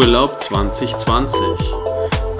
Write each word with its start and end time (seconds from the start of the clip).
Urlaub 0.00 0.40
2020. 0.40 1.40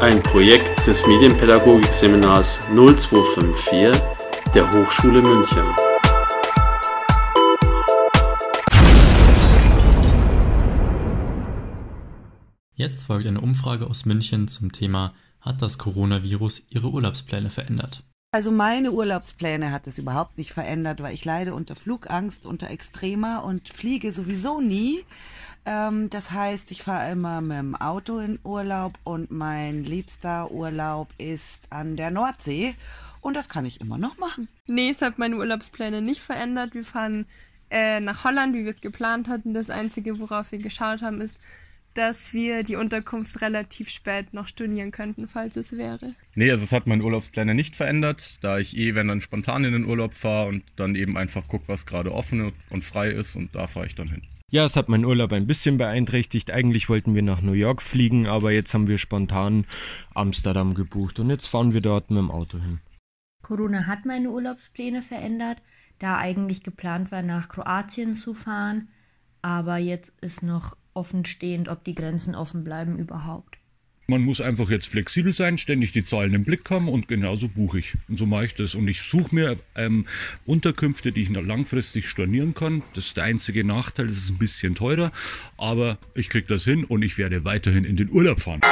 Ein 0.00 0.22
Projekt 0.22 0.86
des 0.86 1.06
Medienpädagogikseminars 1.06 2.58
0254 2.70 4.00
der 4.54 4.70
Hochschule 4.72 5.20
München. 5.20 5.66
Jetzt 12.76 13.04
folgt 13.04 13.26
eine 13.26 13.42
Umfrage 13.42 13.86
aus 13.88 14.06
München 14.06 14.48
zum 14.48 14.72
Thema 14.72 15.12
Hat 15.42 15.60
das 15.60 15.76
Coronavirus 15.76 16.62
Ihre 16.70 16.88
Urlaubspläne 16.88 17.50
verändert? 17.50 18.02
Also 18.32 18.52
meine 18.52 18.92
Urlaubspläne 18.92 19.72
hat 19.72 19.86
es 19.88 19.98
überhaupt 19.98 20.38
nicht 20.38 20.52
verändert, 20.52 21.02
weil 21.02 21.12
ich 21.12 21.24
leide 21.24 21.52
unter 21.52 21.74
Flugangst, 21.74 22.46
unter 22.46 22.70
Extremer 22.70 23.44
und 23.44 23.68
fliege 23.68 24.12
sowieso 24.12 24.60
nie. 24.60 25.04
Ähm, 25.70 26.10
das 26.10 26.32
heißt, 26.32 26.72
ich 26.72 26.82
fahre 26.82 27.12
immer 27.12 27.40
mit 27.40 27.58
dem 27.58 27.76
Auto 27.76 28.18
in 28.18 28.40
Urlaub 28.42 28.98
und 29.04 29.30
mein 29.30 29.84
liebster 29.84 30.50
Urlaub 30.50 31.08
ist 31.16 31.70
an 31.70 31.96
der 31.96 32.10
Nordsee. 32.10 32.74
Und 33.20 33.34
das 33.34 33.48
kann 33.48 33.64
ich 33.64 33.80
immer 33.80 33.96
noch 33.96 34.18
machen. 34.18 34.48
Nee, 34.66 34.90
es 34.90 35.02
hat 35.02 35.18
meine 35.18 35.36
Urlaubspläne 35.36 36.02
nicht 36.02 36.22
verändert. 36.22 36.74
Wir 36.74 36.84
fahren 36.84 37.26
äh, 37.70 38.00
nach 38.00 38.24
Holland, 38.24 38.56
wie 38.56 38.64
wir 38.64 38.70
es 38.70 38.80
geplant 38.80 39.28
hatten. 39.28 39.54
Das 39.54 39.70
Einzige, 39.70 40.18
worauf 40.18 40.50
wir 40.50 40.58
geschaut 40.58 41.02
haben, 41.02 41.20
ist, 41.20 41.38
dass 41.94 42.32
wir 42.32 42.64
die 42.64 42.76
Unterkunft 42.76 43.40
relativ 43.40 43.90
spät 43.90 44.32
noch 44.32 44.48
stornieren 44.48 44.90
könnten, 44.90 45.28
falls 45.28 45.56
es 45.56 45.76
wäre. 45.76 46.14
Nee, 46.34 46.50
also 46.50 46.64
es 46.64 46.72
hat 46.72 46.88
meine 46.88 47.04
Urlaubspläne 47.04 47.54
nicht 47.54 47.76
verändert, 47.76 48.42
da 48.42 48.58
ich 48.58 48.76
eh, 48.76 48.94
wenn 48.96 49.06
dann 49.06 49.20
spontan 49.20 49.64
in 49.64 49.72
den 49.72 49.84
Urlaub 49.84 50.14
fahre 50.14 50.48
und 50.48 50.64
dann 50.76 50.96
eben 50.96 51.16
einfach 51.16 51.46
gucke, 51.46 51.68
was 51.68 51.86
gerade 51.86 52.12
offen 52.12 52.52
und 52.70 52.84
frei 52.84 53.10
ist 53.10 53.36
und 53.36 53.54
da 53.54 53.66
fahre 53.66 53.86
ich 53.86 53.94
dann 53.94 54.08
hin. 54.08 54.22
Ja, 54.52 54.64
es 54.64 54.74
hat 54.74 54.88
meinen 54.88 55.04
Urlaub 55.04 55.32
ein 55.32 55.46
bisschen 55.46 55.78
beeinträchtigt. 55.78 56.50
Eigentlich 56.50 56.88
wollten 56.88 57.14
wir 57.14 57.22
nach 57.22 57.40
New 57.40 57.52
York 57.52 57.82
fliegen, 57.82 58.26
aber 58.26 58.50
jetzt 58.50 58.74
haben 58.74 58.88
wir 58.88 58.98
spontan 58.98 59.64
Amsterdam 60.12 60.74
gebucht 60.74 61.20
und 61.20 61.30
jetzt 61.30 61.46
fahren 61.46 61.72
wir 61.72 61.80
dort 61.80 62.10
mit 62.10 62.18
dem 62.18 62.32
Auto 62.32 62.58
hin. 62.58 62.80
Corona 63.42 63.86
hat 63.86 64.06
meine 64.06 64.30
Urlaubspläne 64.30 65.02
verändert, 65.02 65.58
da 66.00 66.18
eigentlich 66.18 66.64
geplant 66.64 67.12
war, 67.12 67.22
nach 67.22 67.48
Kroatien 67.48 68.16
zu 68.16 68.34
fahren, 68.34 68.88
aber 69.40 69.76
jetzt 69.76 70.12
ist 70.20 70.42
noch 70.42 70.76
offenstehend, 70.94 71.68
ob 71.68 71.84
die 71.84 71.94
Grenzen 71.94 72.34
offen 72.34 72.64
bleiben 72.64 72.98
überhaupt. 72.98 73.59
Man 74.10 74.22
muss 74.22 74.40
einfach 74.40 74.68
jetzt 74.70 74.88
flexibel 74.88 75.32
sein, 75.32 75.56
ständig 75.56 75.92
die 75.92 76.02
Zahlen 76.02 76.34
im 76.34 76.42
Blick 76.42 76.68
haben 76.68 76.88
und 76.88 77.06
genauso 77.06 77.46
buche 77.46 77.78
ich. 77.78 77.94
Und 78.08 78.18
so 78.18 78.26
mache 78.26 78.46
ich 78.46 78.56
das. 78.56 78.74
Und 78.74 78.88
ich 78.88 79.02
suche 79.02 79.32
mir 79.32 79.56
ähm, 79.76 80.04
Unterkünfte, 80.46 81.12
die 81.12 81.22
ich 81.22 81.30
noch 81.30 81.44
langfristig 81.44 82.08
stornieren 82.08 82.52
kann. 82.52 82.82
Das 82.94 83.06
ist 83.06 83.16
der 83.16 83.22
einzige 83.22 83.62
Nachteil, 83.62 84.06
es 84.06 84.16
ist 84.18 84.30
ein 84.30 84.38
bisschen 84.38 84.74
teurer, 84.74 85.12
aber 85.56 85.96
ich 86.16 86.28
kriege 86.28 86.48
das 86.48 86.64
hin 86.64 86.82
und 86.82 87.02
ich 87.02 87.18
werde 87.18 87.44
weiterhin 87.44 87.84
in 87.84 87.94
den 87.94 88.10
Urlaub 88.10 88.40
fahren. 88.40 88.62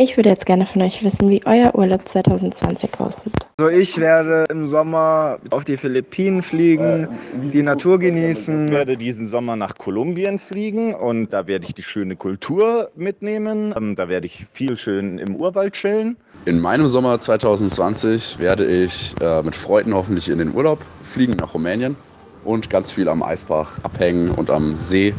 Ich 0.00 0.16
würde 0.16 0.28
jetzt 0.28 0.46
gerne 0.46 0.64
von 0.64 0.80
euch 0.82 1.02
wissen, 1.02 1.28
wie 1.28 1.44
euer 1.44 1.74
Urlaub 1.74 2.08
2020 2.08 3.00
aussieht. 3.00 3.32
Also 3.56 3.68
ich 3.68 3.98
werde 3.98 4.44
im 4.48 4.68
Sommer 4.68 5.40
auf 5.50 5.64
die 5.64 5.76
Philippinen 5.76 6.40
fliegen, 6.40 7.08
die 7.52 7.64
Natur 7.64 7.98
genießen. 7.98 8.66
Ich 8.66 8.72
werde 8.72 8.96
diesen 8.96 9.26
Sommer 9.26 9.56
nach 9.56 9.76
Kolumbien 9.76 10.38
fliegen 10.38 10.94
und 10.94 11.32
da 11.32 11.48
werde 11.48 11.66
ich 11.66 11.74
die 11.74 11.82
schöne 11.82 12.14
Kultur 12.14 12.92
mitnehmen. 12.94 13.74
Ähm, 13.76 13.96
da 13.96 14.08
werde 14.08 14.26
ich 14.26 14.46
viel 14.52 14.76
schön 14.76 15.18
im 15.18 15.34
Urwald 15.34 15.74
chillen. 15.74 16.16
In 16.44 16.60
meinem 16.60 16.86
Sommer 16.86 17.18
2020 17.18 18.38
werde 18.38 18.66
ich 18.66 19.16
äh, 19.20 19.42
mit 19.42 19.56
Freunden 19.56 19.94
hoffentlich 19.94 20.28
in 20.28 20.38
den 20.38 20.54
Urlaub 20.54 20.78
fliegen 21.02 21.32
nach 21.32 21.54
Rumänien 21.54 21.96
und 22.44 22.70
ganz 22.70 22.92
viel 22.92 23.08
am 23.08 23.24
Eisbach 23.24 23.80
abhängen 23.82 24.30
und 24.30 24.48
am 24.48 24.78
See 24.78 25.12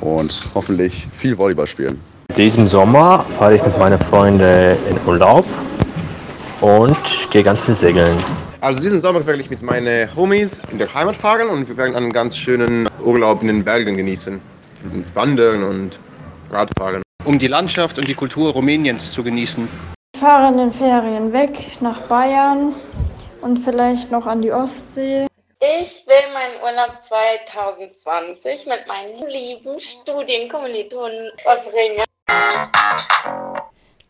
und 0.00 0.42
hoffentlich 0.52 1.06
viel 1.12 1.38
Volleyball 1.38 1.68
spielen. 1.68 2.00
Diesen 2.36 2.68
Sommer 2.68 3.24
fahre 3.38 3.54
ich 3.54 3.64
mit 3.64 3.78
meinen 3.78 3.98
Freunden 3.98 4.76
in 4.90 5.00
Urlaub 5.06 5.46
und 6.60 6.94
gehe 7.30 7.42
ganz 7.42 7.62
viel 7.62 7.72
segeln. 7.72 8.14
Also 8.60 8.82
diesen 8.82 9.00
Sommer 9.00 9.24
werde 9.26 9.40
ich 9.40 9.48
mit 9.48 9.62
meinen 9.62 10.14
Homies 10.14 10.60
in 10.70 10.76
der 10.76 10.92
Heimat 10.92 11.16
fahren 11.16 11.48
und 11.48 11.66
wir 11.66 11.78
werden 11.78 11.96
einen 11.96 12.12
ganz 12.12 12.36
schönen 12.36 12.86
Urlaub 13.02 13.40
in 13.40 13.48
den 13.48 13.64
Bergen 13.64 13.96
genießen. 13.96 14.38
Und 14.84 15.16
wandern 15.16 15.64
und 15.64 15.98
Radfahren. 16.50 17.00
Um 17.24 17.38
die 17.38 17.46
Landschaft 17.46 17.98
und 17.98 18.06
die 18.06 18.14
Kultur 18.14 18.52
Rumäniens 18.52 19.12
zu 19.12 19.24
genießen. 19.24 19.66
Wir 20.12 20.20
fahren 20.20 20.58
in 20.58 20.58
den 20.58 20.72
Ferien 20.72 21.32
weg 21.32 21.80
nach 21.80 22.02
Bayern 22.02 22.74
und 23.40 23.60
vielleicht 23.60 24.10
noch 24.10 24.26
an 24.26 24.42
die 24.42 24.52
Ostsee. 24.52 25.26
Ich 25.58 26.04
will 26.06 26.32
meinen 26.34 26.62
Urlaub 26.62 27.02
2020 27.02 28.66
mit 28.66 28.86
meinen 28.86 29.26
lieben 29.30 29.80
Studienkommilitonen 29.80 31.30
verbringen. 31.42 32.04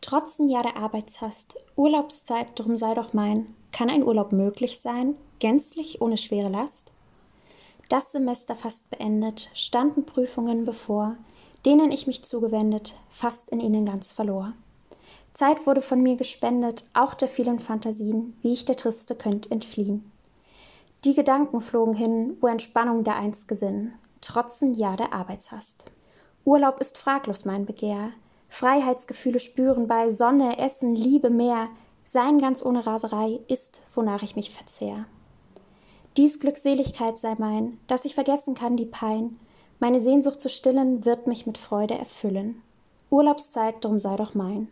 Trotz 0.09 0.39
ein 0.39 0.49
Jahr 0.49 0.63
der 0.63 0.77
Arbeitshast, 0.77 1.57
Urlaubszeit, 1.75 2.47
drum 2.55 2.77
sei 2.77 2.95
doch 2.95 3.13
mein, 3.13 3.57
kann 3.73 3.91
ein 3.91 4.05
Urlaub 4.05 4.31
möglich 4.31 4.79
sein, 4.79 5.17
gänzlich 5.41 6.01
ohne 6.01 6.17
schwere 6.17 6.49
Last? 6.49 6.93
Das 7.89 8.13
Semester 8.13 8.55
fast 8.55 8.89
beendet, 8.89 9.51
standen 9.53 10.07
Prüfungen 10.07 10.65
bevor, 10.65 11.17
denen 11.65 11.91
ich 11.91 12.07
mich 12.07 12.25
zugewendet, 12.25 12.97
fast 13.11 13.51
in 13.51 13.59
ihnen 13.59 13.85
ganz 13.85 14.13
verlor. 14.13 14.53
Zeit 15.33 15.67
wurde 15.67 15.83
von 15.83 16.01
mir 16.01 16.15
gespendet, 16.15 16.85
auch 16.95 17.15
der 17.15 17.27
vielen 17.27 17.59
Fantasien, 17.59 18.39
wie 18.43 18.53
ich 18.53 18.65
der 18.65 18.77
Triste 18.77 19.17
könnt 19.17 19.51
entfliehen. 19.51 20.09
Die 21.05 21.15
Gedanken 21.15 21.61
flogen 21.61 21.95
hin, 21.95 22.37
wo 22.41 22.47
Entspannung 22.47 23.03
der 23.03 23.17
einst 23.17 23.49
gesinn, 23.49 23.93
trotz 24.21 24.63
ein 24.63 24.75
Jahr 24.75 24.97
der 24.97 25.13
Arbeitshast. 25.13 25.91
Urlaub 26.47 26.79
ist 26.79 26.97
fraglos 26.97 27.45
mein 27.45 27.67
Begehr, 27.67 28.13
Freiheitsgefühle 28.49 29.41
spüren 29.41 29.89
bei 29.89 30.11
Sonne, 30.11 30.59
Essen, 30.61 30.95
Liebe, 30.95 31.29
Meer, 31.29 31.69
sein 32.05 32.39
ganz 32.39 32.65
ohne 32.65 32.87
Raserei 32.87 33.41
ist, 33.49 33.83
wonach 33.97 34.23
ich 34.23 34.37
mich 34.37 34.51
verzehr. 34.51 35.07
Dies 36.17 36.39
Glückseligkeit 36.39 37.19
sei 37.19 37.35
mein, 37.39 37.81
dass 37.89 38.05
ich 38.05 38.15
vergessen 38.15 38.55
kann 38.55 38.77
die 38.77 38.87
Pein, 38.87 39.41
meine 39.81 40.01
Sehnsucht 40.01 40.41
zu 40.41 40.49
stillen 40.49 41.05
wird 41.05 41.27
mich 41.27 41.47
mit 41.47 41.59
Freude 41.59 41.99
erfüllen. 41.99 42.63
Urlaubszeit 43.11 43.85
drum 43.85 44.01
sei 44.01 44.15
doch 44.15 44.35
mein. 44.35 44.69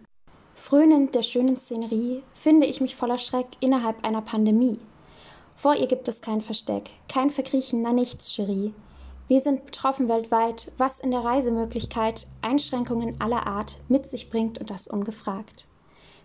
Frönend 0.55 1.17
der 1.17 1.23
schönen 1.23 1.59
Szenerie 1.59 2.23
finde 2.35 2.67
ich 2.67 2.81
mich 2.81 2.95
voller 2.95 3.19
Schreck 3.19 3.49
innerhalb 3.59 4.05
einer 4.05 4.23
Pandemie. 4.23 4.79
Vor 5.56 5.75
ihr 5.75 5.89
gibt 5.89 6.06
es 6.06 6.21
kein 6.21 6.41
Versteck, 6.41 6.91
kein 7.09 7.33
Verkriechen, 7.33 7.83
na 7.83 7.93
nichts, 7.93 8.33
Cherie. 8.33 8.73
Wir 9.27 9.41
sind 9.41 9.65
betroffen 9.65 10.09
weltweit, 10.09 10.71
was 10.77 11.01
in 11.01 11.11
der 11.11 11.25
Reisemöglichkeit 11.25 12.27
Einschränkungen 12.43 13.21
aller 13.21 13.47
Art 13.47 13.79
mit 13.89 14.07
sich 14.07 14.29
bringt 14.29 14.59
und 14.59 14.69
das 14.69 14.87
ungefragt. 14.87 15.67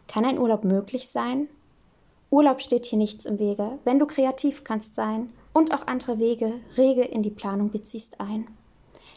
Kann 0.08 0.26
ein 0.26 0.38
Urlaub 0.38 0.66
möglich 0.66 1.08
sein? 1.08 1.48
Urlaub 2.30 2.62
steht 2.62 2.86
hier 2.86 3.00
nichts 3.00 3.26
im 3.26 3.40
Wege, 3.40 3.80
wenn 3.86 4.00
du 4.00 4.06
kreativ 4.06 4.66
kannst 4.66 4.96
sein 4.96 5.32
und 5.54 5.74
auch 5.74 5.88
andere 5.88 6.20
Wege 6.20 6.54
rege 6.78 7.04
in 7.04 7.24
die 7.24 7.32
Planung 7.32 7.72
beziehst 7.72 8.20
ein. 8.20 8.48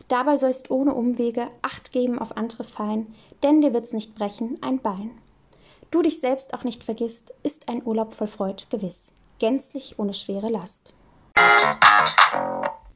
Dabei 0.09 0.37
sollst 0.37 0.71
ohne 0.71 0.95
Umwege 0.95 1.49
Acht 1.61 1.93
geben 1.93 2.19
auf 2.19 2.37
andere 2.37 2.65
fein, 2.65 3.13
denn 3.43 3.61
dir 3.61 3.75
wird's 3.75 3.93
nicht 3.93 4.15
brechen 4.15 4.59
ein 4.63 4.79
Bein. 4.79 5.11
Du 5.91 6.03
dich 6.03 6.21
selbst 6.21 6.55
auch 6.55 6.65
nicht 6.65 6.85
vergisst, 6.85 7.35
ist 7.43 7.69
ein 7.69 7.85
Urlaub 7.85 8.15
voll 8.15 8.29
Freud 8.29 8.65
gewiss, 8.71 9.09
gänzlich 9.39 9.99
ohne 9.99 10.15
schwere 10.15 10.49
Last. 10.49 10.95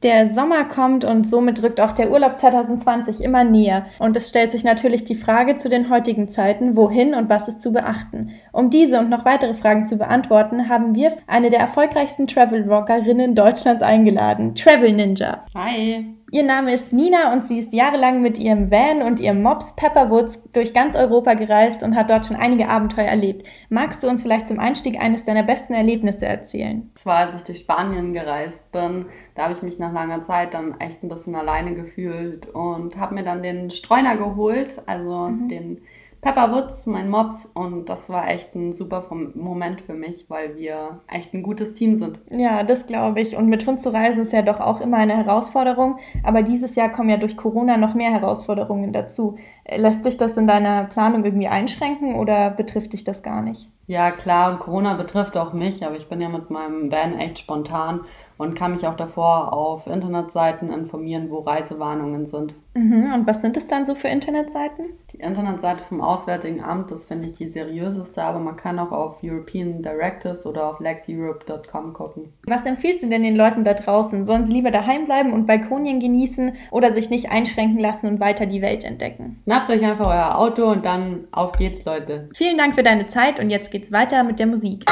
Der 0.03 0.33
Sommer 0.33 0.65
kommt 0.65 1.03
und 1.03 1.27
somit 1.27 1.63
rückt 1.63 1.81
auch 1.81 1.91
der 1.91 2.11
Urlaub 2.11 2.37
2020 2.37 3.21
immer 3.21 3.43
näher. 3.43 3.87
Und 3.97 4.15
es 4.15 4.29
stellt 4.29 4.51
sich 4.51 4.63
natürlich 4.63 5.05
die 5.05 5.15
Frage 5.15 5.55
zu 5.55 5.69
den 5.69 5.89
heutigen 5.89 6.29
Zeiten, 6.29 6.75
wohin 6.75 7.15
und 7.15 7.29
was 7.29 7.47
ist 7.47 7.61
zu 7.61 7.73
beachten. 7.73 8.31
Um 8.51 8.69
diese 8.69 8.99
und 8.99 9.09
noch 9.09 9.25
weitere 9.25 9.55
Fragen 9.55 9.87
zu 9.87 9.97
beantworten, 9.97 10.69
haben 10.69 10.93
wir 10.93 11.13
eine 11.25 11.49
der 11.49 11.59
erfolgreichsten 11.59 12.27
Travel-Vloggerinnen 12.27 13.33
Deutschlands 13.33 13.81
eingeladen, 13.81 14.53
Travel 14.53 14.93
Ninja. 14.93 15.43
Hi. 15.55 16.05
Ihr 16.29 16.43
Name 16.43 16.73
ist 16.73 16.91
Nina 16.91 17.31
und 17.31 17.47
sie 17.47 17.57
ist 17.57 17.71
jahrelang 17.71 18.21
mit 18.21 18.37
ihrem 18.37 18.69
Van 18.69 19.01
und 19.01 19.21
ihrem 19.21 19.41
Mops 19.41 19.77
Pepperwoods 19.77 20.43
durch 20.51 20.73
ganz 20.73 20.93
Europa 20.93 21.35
gereist 21.35 21.83
und 21.83 21.95
hat 21.95 22.09
dort 22.09 22.25
schon 22.25 22.35
einige 22.35 22.67
Abenteuer 22.67 23.05
erlebt. 23.05 23.47
Magst 23.69 24.03
du 24.03 24.09
uns 24.09 24.23
vielleicht 24.23 24.49
zum 24.49 24.59
Einstieg 24.59 25.01
eines 25.01 25.23
deiner 25.23 25.43
besten 25.43 25.73
Erlebnisse 25.73 26.25
erzählen? 26.25 26.91
Zwar 26.95 27.27
als 27.27 27.35
ich 27.37 27.43
durch 27.43 27.59
Spanien 27.59 28.11
gereist 28.11 28.69
bin, 28.73 29.05
da 29.35 29.43
habe 29.43 29.53
ich 29.53 29.61
mich 29.61 29.79
nach 29.79 29.93
langer 29.93 30.21
Zeit 30.21 30.53
dann 30.53 30.77
echt 30.81 31.01
ein 31.01 31.07
bisschen 31.07 31.33
alleine 31.33 31.75
gefühlt 31.75 32.47
und 32.47 32.97
habe 32.97 33.15
mir 33.15 33.23
dann 33.23 33.41
den 33.41 33.71
Streuner 33.71 34.17
geholt, 34.17 34.81
also 34.85 35.29
mhm. 35.29 35.47
den 35.47 35.81
Pepper 36.21 36.51
Woods, 36.53 36.85
mein 36.85 37.09
Mops. 37.09 37.49
Und 37.53 37.89
das 37.89 38.09
war 38.09 38.29
echt 38.29 38.55
ein 38.55 38.73
super 38.73 39.05
Moment 39.35 39.81
für 39.81 39.93
mich, 39.93 40.29
weil 40.29 40.55
wir 40.55 41.01
echt 41.07 41.33
ein 41.33 41.43
gutes 41.43 41.73
Team 41.73 41.95
sind. 41.95 42.19
Ja, 42.29 42.63
das 42.63 42.87
glaube 42.87 43.21
ich. 43.21 43.35
Und 43.35 43.47
mit 43.47 43.65
Hund 43.65 43.81
zu 43.81 43.93
reisen 43.93 44.21
ist 44.21 44.33
ja 44.33 44.41
doch 44.41 44.59
auch 44.59 44.81
immer 44.81 44.97
eine 44.97 45.15
Herausforderung. 45.17 45.99
Aber 46.23 46.41
dieses 46.43 46.75
Jahr 46.75 46.89
kommen 46.89 47.09
ja 47.09 47.17
durch 47.17 47.37
Corona 47.37 47.77
noch 47.77 47.93
mehr 47.93 48.11
Herausforderungen 48.11 48.93
dazu. 48.93 49.37
Lässt 49.75 50.03
sich 50.03 50.17
das 50.17 50.37
in 50.37 50.47
deiner 50.47 50.85
Planung 50.85 51.25
irgendwie 51.25 51.47
einschränken 51.47 52.15
oder 52.15 52.49
betrifft 52.49 52.93
dich 52.93 53.03
das 53.03 53.23
gar 53.23 53.41
nicht? 53.41 53.69
Ja, 53.89 54.11
klar, 54.11 54.59
Corona 54.59 54.95
betrifft 54.95 55.37
auch 55.37 55.53
mich, 55.53 55.85
aber 55.85 55.95
ich 55.95 56.09
bin 56.09 56.19
ja 56.19 56.27
mit 56.27 56.49
meinem 56.49 56.91
Van 56.91 57.17
echt 57.17 57.39
spontan 57.39 58.01
und 58.37 58.55
kann 58.55 58.73
mich 58.73 58.85
auch 58.87 58.95
davor 58.95 59.53
auf 59.53 59.87
Internetseiten 59.87 60.71
informieren, 60.71 61.29
wo 61.29 61.39
Reisewarnungen 61.39 62.27
sind. 62.27 62.55
Mhm. 62.77 63.11
Und 63.13 63.27
was 63.27 63.41
sind 63.41 63.57
es 63.57 63.67
dann 63.67 63.85
so 63.85 63.95
für 63.95 64.07
Internetseiten? 64.07 64.85
Die 65.11 65.17
Internetseite 65.17 65.83
vom 65.83 65.99
Auswärtigen 65.99 66.63
Amt, 66.63 66.91
das 66.91 67.07
finde 67.07 67.27
ich 67.27 67.33
die 67.33 67.47
seriöseste, 67.47 68.21
aber 68.21 68.39
man 68.39 68.55
kann 68.55 68.77
auch 68.77 68.91
auf 68.91 69.23
European 69.23 69.81
Directives 69.81 70.45
oder 70.45 70.69
auf 70.69 70.79
lexeurope.com 70.79 71.93
gucken. 71.93 72.33
Was 72.45 72.65
empfiehlst 72.65 73.03
du 73.03 73.09
denn 73.09 73.23
den 73.23 73.35
Leuten 73.35 73.63
da 73.63 73.73
draußen? 73.73 74.25
Sollen 74.25 74.45
sie 74.45 74.53
lieber 74.53 74.69
daheim 74.69 75.05
bleiben 75.05 75.33
und 75.33 75.47
Balkonien 75.47 75.99
genießen 75.99 76.53
oder 76.69 76.93
sich 76.93 77.09
nicht 77.09 77.31
einschränken 77.31 77.79
lassen 77.79 78.07
und 78.07 78.19
weiter 78.19 78.45
die 78.45 78.61
Welt 78.61 78.83
entdecken? 78.83 79.41
Schnappt 79.45 79.71
euch 79.71 79.83
einfach 79.83 80.07
euer 80.07 80.37
Auto 80.37 80.69
und 80.69 80.85
dann 80.85 81.27
auf 81.31 81.53
geht's, 81.53 81.83
Leute. 81.85 82.29
Vielen 82.35 82.57
Dank 82.57 82.75
für 82.75 82.83
deine 82.83 83.07
Zeit 83.07 83.39
und 83.39 83.49
jetzt 83.49 83.71
geht's 83.71 83.91
weiter 83.91 84.23
mit 84.23 84.39
der 84.39 84.47
Musik. 84.47 84.85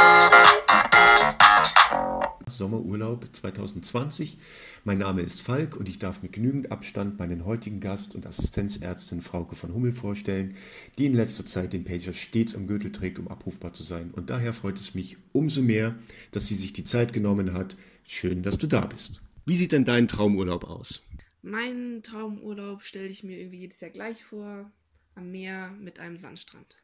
Sommerurlaub 2.48 3.28
2020. 3.32 4.38
Mein 4.84 5.00
Name 5.00 5.22
ist 5.22 5.42
Falk 5.42 5.76
und 5.76 5.90
ich 5.90 6.00
darf 6.00 6.22
mit 6.22 6.34
genügend 6.34 6.72
Abstand 6.72 7.20
meinen 7.20 7.46
heutigen 7.46 7.80
Gast 7.80 8.16
und 8.16 8.26
Assistenzärztin 8.26 9.22
Frauke 9.22 9.56
von 9.56 9.74
Hummel 9.74 9.92
vorstellen, 9.92 10.56
die 10.98 11.06
in 11.06 11.14
letzter 11.14 11.46
Zeit 11.46 11.74
den 11.74 11.86
Pager 11.86 12.14
stets 12.14 12.56
am 12.56 12.68
Gürtel 12.68 12.92
trägt, 12.92 13.20
um 13.20 13.28
abrufbar 13.28 13.74
zu 13.74 13.84
sein. 13.84 14.12
Und 14.12 14.30
daher 14.30 14.54
freut 14.54 14.78
es 14.78 14.96
mich 14.96 15.18
umso 15.34 15.62
mehr, 15.62 15.96
dass 16.32 16.48
sie 16.48 16.56
sich 16.56 16.74
die 16.74 16.84
Zeit 16.84 17.14
genommen 17.14 17.54
hat. 17.54 17.76
Schön, 18.04 18.44
dass 18.44 18.58
du 18.58 18.68
da 18.68 18.82
bist. 18.86 19.22
Wie 19.46 19.56
sieht 19.56 19.72
denn 19.72 19.86
dein 19.86 20.08
Traumurlaub 20.08 20.64
aus? 20.64 21.04
Meinen 21.42 22.02
Traumurlaub 22.02 22.84
stelle 22.84 23.08
ich 23.08 23.24
mir 23.24 23.38
irgendwie 23.38 23.60
jedes 23.60 23.80
Jahr 23.80 23.92
gleich 23.92 24.24
vor, 24.24 24.72
am 25.16 25.32
Meer 25.32 25.72
mit 25.80 26.00
einem 26.00 26.20
Sandstrand. 26.20 26.78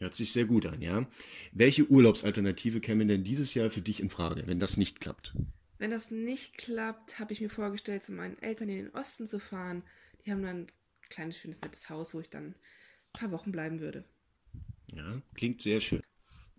Hört 0.00 0.14
sich 0.14 0.32
sehr 0.32 0.46
gut 0.46 0.64
an, 0.64 0.80
ja. 0.80 1.06
Welche 1.52 1.86
Urlaubsalternative 1.86 2.80
käme 2.80 3.04
denn 3.04 3.22
dieses 3.22 3.52
Jahr 3.52 3.70
für 3.70 3.82
dich 3.82 4.00
in 4.00 4.08
Frage, 4.08 4.46
wenn 4.46 4.58
das 4.58 4.78
nicht 4.78 4.98
klappt? 4.98 5.34
Wenn 5.76 5.90
das 5.90 6.10
nicht 6.10 6.56
klappt, 6.56 7.18
habe 7.18 7.34
ich 7.34 7.42
mir 7.42 7.50
vorgestellt, 7.50 8.02
zu 8.02 8.12
meinen 8.12 8.38
Eltern 8.38 8.70
in 8.70 8.86
den 8.86 8.94
Osten 8.94 9.26
zu 9.26 9.38
fahren. 9.38 9.82
Die 10.24 10.32
haben 10.32 10.42
dann 10.42 10.56
ein 10.56 10.72
kleines, 11.10 11.36
schönes, 11.36 11.60
nettes 11.60 11.90
Haus, 11.90 12.14
wo 12.14 12.20
ich 12.20 12.30
dann 12.30 12.46
ein 12.46 12.54
paar 13.12 13.30
Wochen 13.30 13.52
bleiben 13.52 13.80
würde. 13.80 14.04
Ja, 14.94 15.20
klingt 15.34 15.60
sehr 15.60 15.80
schön. 15.80 16.02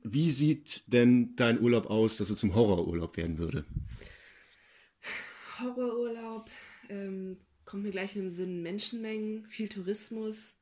Wie 0.04 0.30
sieht 0.30 0.84
denn 0.86 1.36
dein 1.36 1.60
Urlaub 1.60 1.88
aus, 1.88 2.18
dass 2.18 2.30
er 2.30 2.36
zum 2.36 2.54
Horrorurlaub 2.54 3.18
werden 3.18 3.40
würde? 3.40 3.66
Horrorurlaub, 5.60 6.48
ähm, 6.90 7.38
kommt 7.66 7.84
mir 7.84 7.92
gleich 7.92 8.16
in 8.16 8.24
den 8.24 8.32
Sinn 8.32 8.62
Menschenmengen, 8.62 9.48
viel 9.48 9.68
Tourismus. 9.68 10.54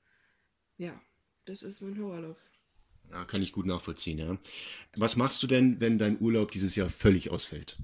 Ja, 0.77 1.01
das 1.43 1.61
ist 1.63 1.81
mein 1.81 1.97
Horrorurlaub. 1.97 2.37
Ja, 3.11 3.25
kann 3.25 3.41
ich 3.41 3.51
gut 3.51 3.65
nachvollziehen, 3.65 4.17
ja. 4.19 4.37
Was 4.95 5.15
machst 5.15 5.41
du 5.41 5.47
denn, 5.47 5.79
wenn 5.81 5.97
dein 5.97 6.19
Urlaub 6.21 6.51
dieses 6.51 6.75
Jahr 6.75 6.89
völlig 6.89 7.31
ausfällt? 7.31 7.77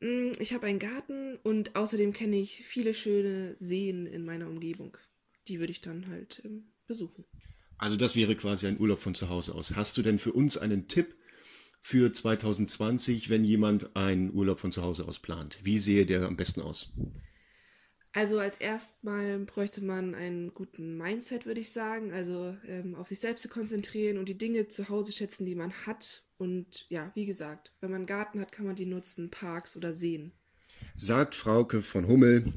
Mm, 0.00 0.32
Ich 0.38 0.52
habe 0.52 0.66
einen 0.66 0.78
Garten 0.78 1.36
und 1.42 1.76
außerdem 1.76 2.12
kenne 2.12 2.36
ich 2.36 2.64
viele 2.66 2.94
schöne 2.94 3.56
Seen 3.58 4.06
in 4.06 4.24
meiner 4.24 4.48
Umgebung. 4.48 4.96
Die 5.48 5.58
würde 5.58 5.72
ich 5.72 5.80
dann 5.80 6.08
halt 6.08 6.42
ähm, 6.44 6.64
besuchen. 6.86 7.24
Also 7.78 7.96
das 7.96 8.14
wäre 8.14 8.36
quasi 8.36 8.66
ein 8.66 8.78
Urlaub 8.78 9.00
von 9.00 9.14
zu 9.14 9.30
Hause 9.30 9.54
aus. 9.54 9.74
Hast 9.74 9.96
du 9.96 10.02
denn 10.02 10.18
für 10.18 10.32
uns 10.32 10.58
einen 10.58 10.86
Tipp 10.86 11.16
für 11.80 12.12
2020, 12.12 13.30
wenn 13.30 13.42
jemand 13.42 13.96
einen 13.96 14.34
Urlaub 14.34 14.60
von 14.60 14.70
zu 14.70 14.82
Hause 14.82 15.08
aus 15.08 15.18
plant? 15.18 15.58
Wie 15.62 15.78
sehe 15.78 16.04
der 16.04 16.26
am 16.26 16.36
besten 16.36 16.60
aus? 16.60 16.92
Also 18.12 18.40
als 18.40 18.56
erstmal 18.56 19.38
bräuchte 19.40 19.84
man 19.84 20.16
einen 20.16 20.52
guten 20.52 20.96
Mindset, 20.96 21.46
würde 21.46 21.60
ich 21.60 21.72
sagen. 21.72 22.12
Also 22.12 22.56
ähm, 22.66 22.96
auf 22.96 23.08
sich 23.08 23.20
selbst 23.20 23.42
zu 23.42 23.48
konzentrieren 23.48 24.18
und 24.18 24.28
die 24.28 24.36
Dinge 24.36 24.66
zu 24.66 24.88
Hause 24.88 25.12
schätzen, 25.12 25.46
die 25.46 25.54
man 25.54 25.72
hat. 25.86 26.22
Und 26.36 26.86
ja, 26.88 27.12
wie 27.14 27.26
gesagt, 27.26 27.72
wenn 27.80 27.90
man 27.90 28.00
einen 28.00 28.06
Garten 28.06 28.40
hat, 28.40 28.50
kann 28.50 28.66
man 28.66 28.74
die 28.74 28.86
nutzen, 28.86 29.30
Parks 29.30 29.76
oder 29.76 29.94
Seen. 29.94 30.32
Sagt 30.96 31.36
Frauke 31.36 31.82
von 31.82 32.08
Hummel. 32.08 32.52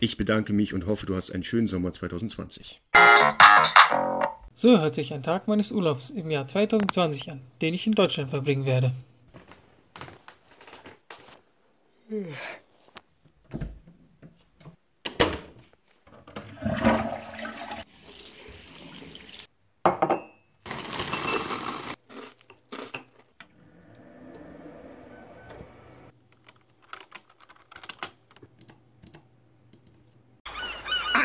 Ich 0.00 0.16
bedanke 0.16 0.52
mich 0.52 0.72
und 0.72 0.86
hoffe, 0.86 1.04
du 1.04 1.14
hast 1.14 1.30
einen 1.30 1.44
schönen 1.44 1.66
Sommer 1.66 1.92
2020. 1.92 2.80
So 4.54 4.78
hört 4.78 4.94
sich 4.94 5.12
ein 5.12 5.22
Tag 5.22 5.48
meines 5.48 5.72
Urlaubs 5.72 6.08
im 6.08 6.30
Jahr 6.30 6.46
2020 6.46 7.30
an, 7.30 7.42
den 7.60 7.74
ich 7.74 7.86
in 7.86 7.92
Deutschland 7.92 8.30
verbringen 8.30 8.64
werde. 8.64 8.94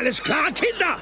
Alles 0.02 0.20
klar, 0.20 0.50
Kinder! 0.50 0.98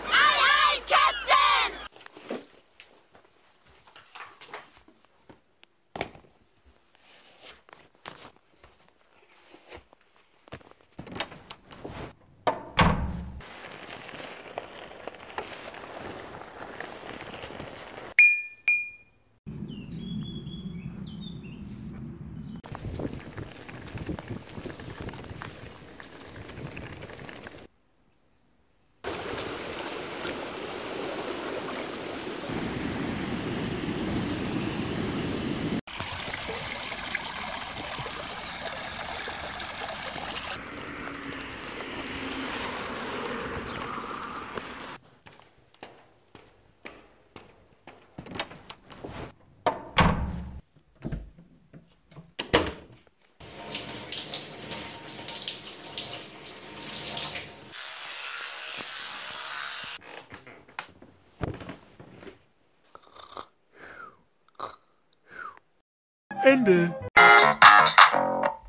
Ende. 66.61 66.95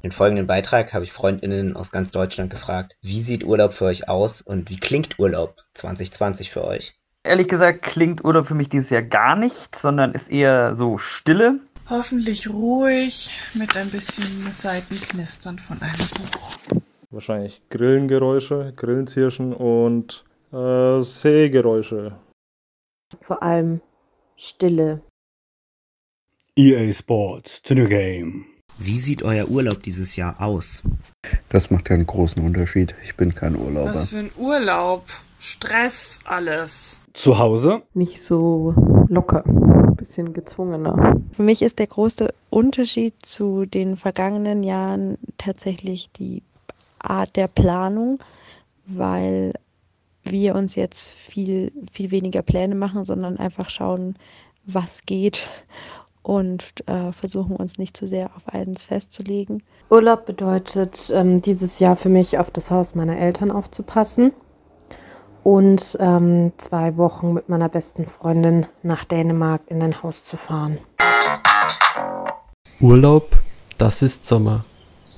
Im 0.02 0.12
folgenden 0.12 0.48
Beitrag 0.48 0.94
habe 0.94 1.04
ich 1.04 1.12
Freundinnen 1.12 1.76
aus 1.76 1.92
ganz 1.92 2.12
Deutschland 2.12 2.50
gefragt, 2.50 2.96
wie 3.02 3.20
sieht 3.20 3.44
Urlaub 3.44 3.74
für 3.74 3.86
euch 3.86 4.08
aus 4.08 4.42
und 4.42 4.70
wie 4.70 4.78
klingt 4.78 5.20
Urlaub 5.20 5.64
2020 5.74 6.50
für 6.50 6.64
euch? 6.64 6.94
Ehrlich 7.24 7.50
gesagt 7.50 7.82
klingt 7.84 8.24
Urlaub 8.24 8.48
für 8.48 8.56
mich 8.56 8.70
dieses 8.70 8.90
Jahr 8.90 9.02
gar 9.02 9.36
nicht, 9.36 9.76
sondern 9.76 10.14
ist 10.14 10.32
eher 10.32 10.74
so 10.74 10.98
Stille. 10.98 11.60
Hoffentlich 11.90 12.50
ruhig 12.50 13.30
mit 13.54 13.76
ein 13.76 13.90
bisschen 13.90 14.52
Seitenknistern 14.52 15.60
von 15.60 15.78
einem 15.82 15.98
Buch. 15.98 16.82
Wahrscheinlich 17.10 17.62
Grillengeräusche, 17.70 18.74
Grillenzirschen 18.76 19.54
und 19.54 20.24
äh, 20.54 21.02
Seegeräusche. 21.02 22.14
Vor 23.20 23.44
allem 23.44 23.82
Stille. 24.38 25.02
EA 26.58 26.92
Sports 26.92 27.62
to 27.62 27.74
the 27.74 27.86
game. 27.86 28.46
Wie 28.78 28.98
sieht 28.98 29.24
euer 29.24 29.48
Urlaub 29.48 29.84
dieses 29.84 30.18
Jahr 30.18 30.42
aus? 30.42 30.84
Das 31.48 31.72
macht 31.72 31.90
ja 31.90 31.96
einen 31.96 32.06
großen 32.06 32.44
Unterschied. 32.44 32.94
Ich 33.06 33.16
bin 33.16 33.34
kein 33.34 33.56
Urlauber. 33.56 33.92
Was 33.92 34.10
für 34.10 34.18
ein 34.18 34.32
Urlaub. 34.38 35.06
Stress, 35.40 36.20
alles. 36.26 37.00
Zu 37.14 37.40
Hause? 37.40 37.84
Nicht 37.94 38.22
so 38.22 38.74
locker, 39.08 39.44
bisschen 39.96 40.34
gezwungener. 40.34 41.22
Für 41.32 41.44
mich 41.44 41.62
ist 41.62 41.80
der 41.80 41.88
große 41.88 42.34
Unterschied 42.50 43.14
zu 43.26 43.66
den 43.66 43.96
vergangenen 43.96 44.64
Jahren 44.64 45.18
tatsächlich 45.38 46.10
die 46.18 46.44
Art 47.00 47.38
der 47.38 47.48
Planung, 47.48 48.20
weil 48.86 49.54
wir 50.24 50.56
uns 50.56 50.76
jetzt 50.76 51.08
viel, 51.08 51.72
viel 51.90 52.12
weniger 52.12 52.42
Pläne 52.42 52.76
machen, 52.76 53.06
sondern 53.06 53.38
einfach 53.38 53.70
schauen, 53.70 54.16
was 54.66 55.06
geht 55.06 55.50
und 56.24 56.64
äh, 56.88 57.12
versuchen 57.12 57.56
uns 57.56 57.78
nicht 57.78 57.98
zu 57.98 58.08
sehr 58.08 58.32
auf 58.36 58.48
eins 58.48 58.84
festzulegen. 58.84 59.64
Urlaub 59.90 60.26
bedeutet 60.26 61.12
ähm, 61.14 61.42
dieses 61.42 61.80
Jahr 61.80 61.96
für 61.96 62.10
mich 62.10 62.38
auf 62.38 62.52
das 62.52 62.72
Haus 62.72 62.96
meiner 62.96 63.18
Eltern 63.18 63.52
aufzupassen 63.52 64.32
und 65.44 65.98
ähm, 66.00 66.54
zwei 66.58 66.98
Wochen 66.98 67.34
mit 67.34 67.50
meiner 67.50 67.70
besten 67.70 68.06
Freundin 68.06 68.68
nach 68.84 69.04
Dänemark 69.04 69.62
in 69.68 69.82
ein 69.82 70.04
Haus 70.04 70.24
zu 70.24 70.38
fahren. 70.38 70.78
Urlaub, 72.80 73.38
das 73.78 74.02
ist 74.02 74.26
Sommer. 74.26 74.64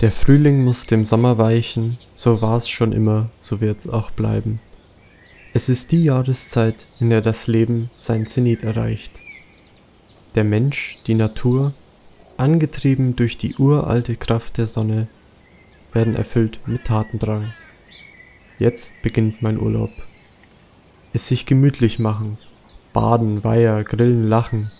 Der 0.00 0.10
Frühling 0.10 0.64
muss 0.64 0.86
dem 0.86 1.04
Sommer 1.04 1.38
weichen, 1.38 1.96
so 2.16 2.42
war's 2.42 2.68
schon 2.68 2.92
immer, 2.92 3.30
so 3.40 3.60
wird's 3.60 3.88
auch 3.88 4.10
bleiben. 4.10 4.60
Es 5.52 5.68
ist 5.68 5.92
die 5.92 6.04
Jahreszeit, 6.04 6.86
in 6.98 7.10
der 7.10 7.20
das 7.20 7.46
Leben 7.46 7.88
sein 7.96 8.26
Zenit 8.26 8.64
erreicht. 8.64 9.12
Der 10.34 10.42
Mensch, 10.42 10.98
die 11.06 11.14
Natur, 11.14 11.72
angetrieben 12.36 13.14
durch 13.14 13.38
die 13.38 13.54
uralte 13.54 14.16
Kraft 14.16 14.58
der 14.58 14.66
Sonne, 14.66 15.06
werden 15.92 16.16
erfüllt 16.16 16.58
mit 16.66 16.84
Tatendrang. 16.84 17.52
Jetzt 18.58 19.00
beginnt 19.02 19.42
mein 19.42 19.60
Urlaub. 19.60 19.92
Es 21.12 21.28
sich 21.28 21.46
gemütlich 21.46 22.00
machen, 22.00 22.38
baden, 22.92 23.44
Weiher, 23.44 23.84
grillen, 23.84 24.28
lachen, 24.28 24.72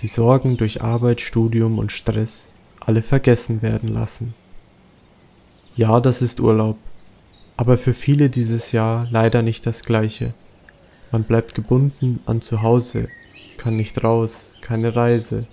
die 0.00 0.06
Sorgen 0.06 0.56
durch 0.56 0.80
Arbeit, 0.80 1.20
Studium 1.20 1.78
und 1.78 1.92
Stress 1.92 2.48
alle 2.80 3.02
vergessen 3.02 3.60
werden 3.60 3.90
lassen. 3.90 4.32
Ja, 5.76 6.00
das 6.00 6.22
ist 6.22 6.40
Urlaub, 6.40 6.78
aber 7.58 7.76
für 7.76 7.92
viele 7.92 8.30
dieses 8.30 8.72
Jahr 8.72 9.06
leider 9.10 9.42
nicht 9.42 9.66
das 9.66 9.82
gleiche. 9.82 10.32
Man 11.12 11.24
bleibt 11.24 11.54
gebunden 11.54 12.20
an 12.24 12.40
zu 12.40 12.62
Hause, 12.62 13.08
kann 13.58 13.76
nicht 13.76 14.02
raus, 14.02 14.50
keine 14.62 14.96
Reise. 14.96 15.46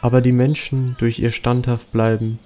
Aber 0.00 0.20
die 0.20 0.32
Menschen 0.32 0.96
durch 0.98 1.18
ihr 1.18 1.32
standhaft 1.32 1.90
bleiben 1.92 2.38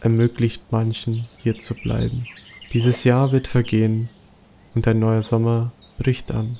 ermöglicht 0.00 0.64
manchen 0.70 1.26
hier 1.38 1.58
zu 1.58 1.74
bleiben. 1.74 2.26
Dieses 2.72 3.04
Jahr 3.04 3.32
wird 3.32 3.46
vergehen 3.46 4.08
und 4.74 4.86
ein 4.88 4.98
neuer 4.98 5.22
Sommer 5.22 5.72
bricht 5.98 6.30
an. 6.30 6.58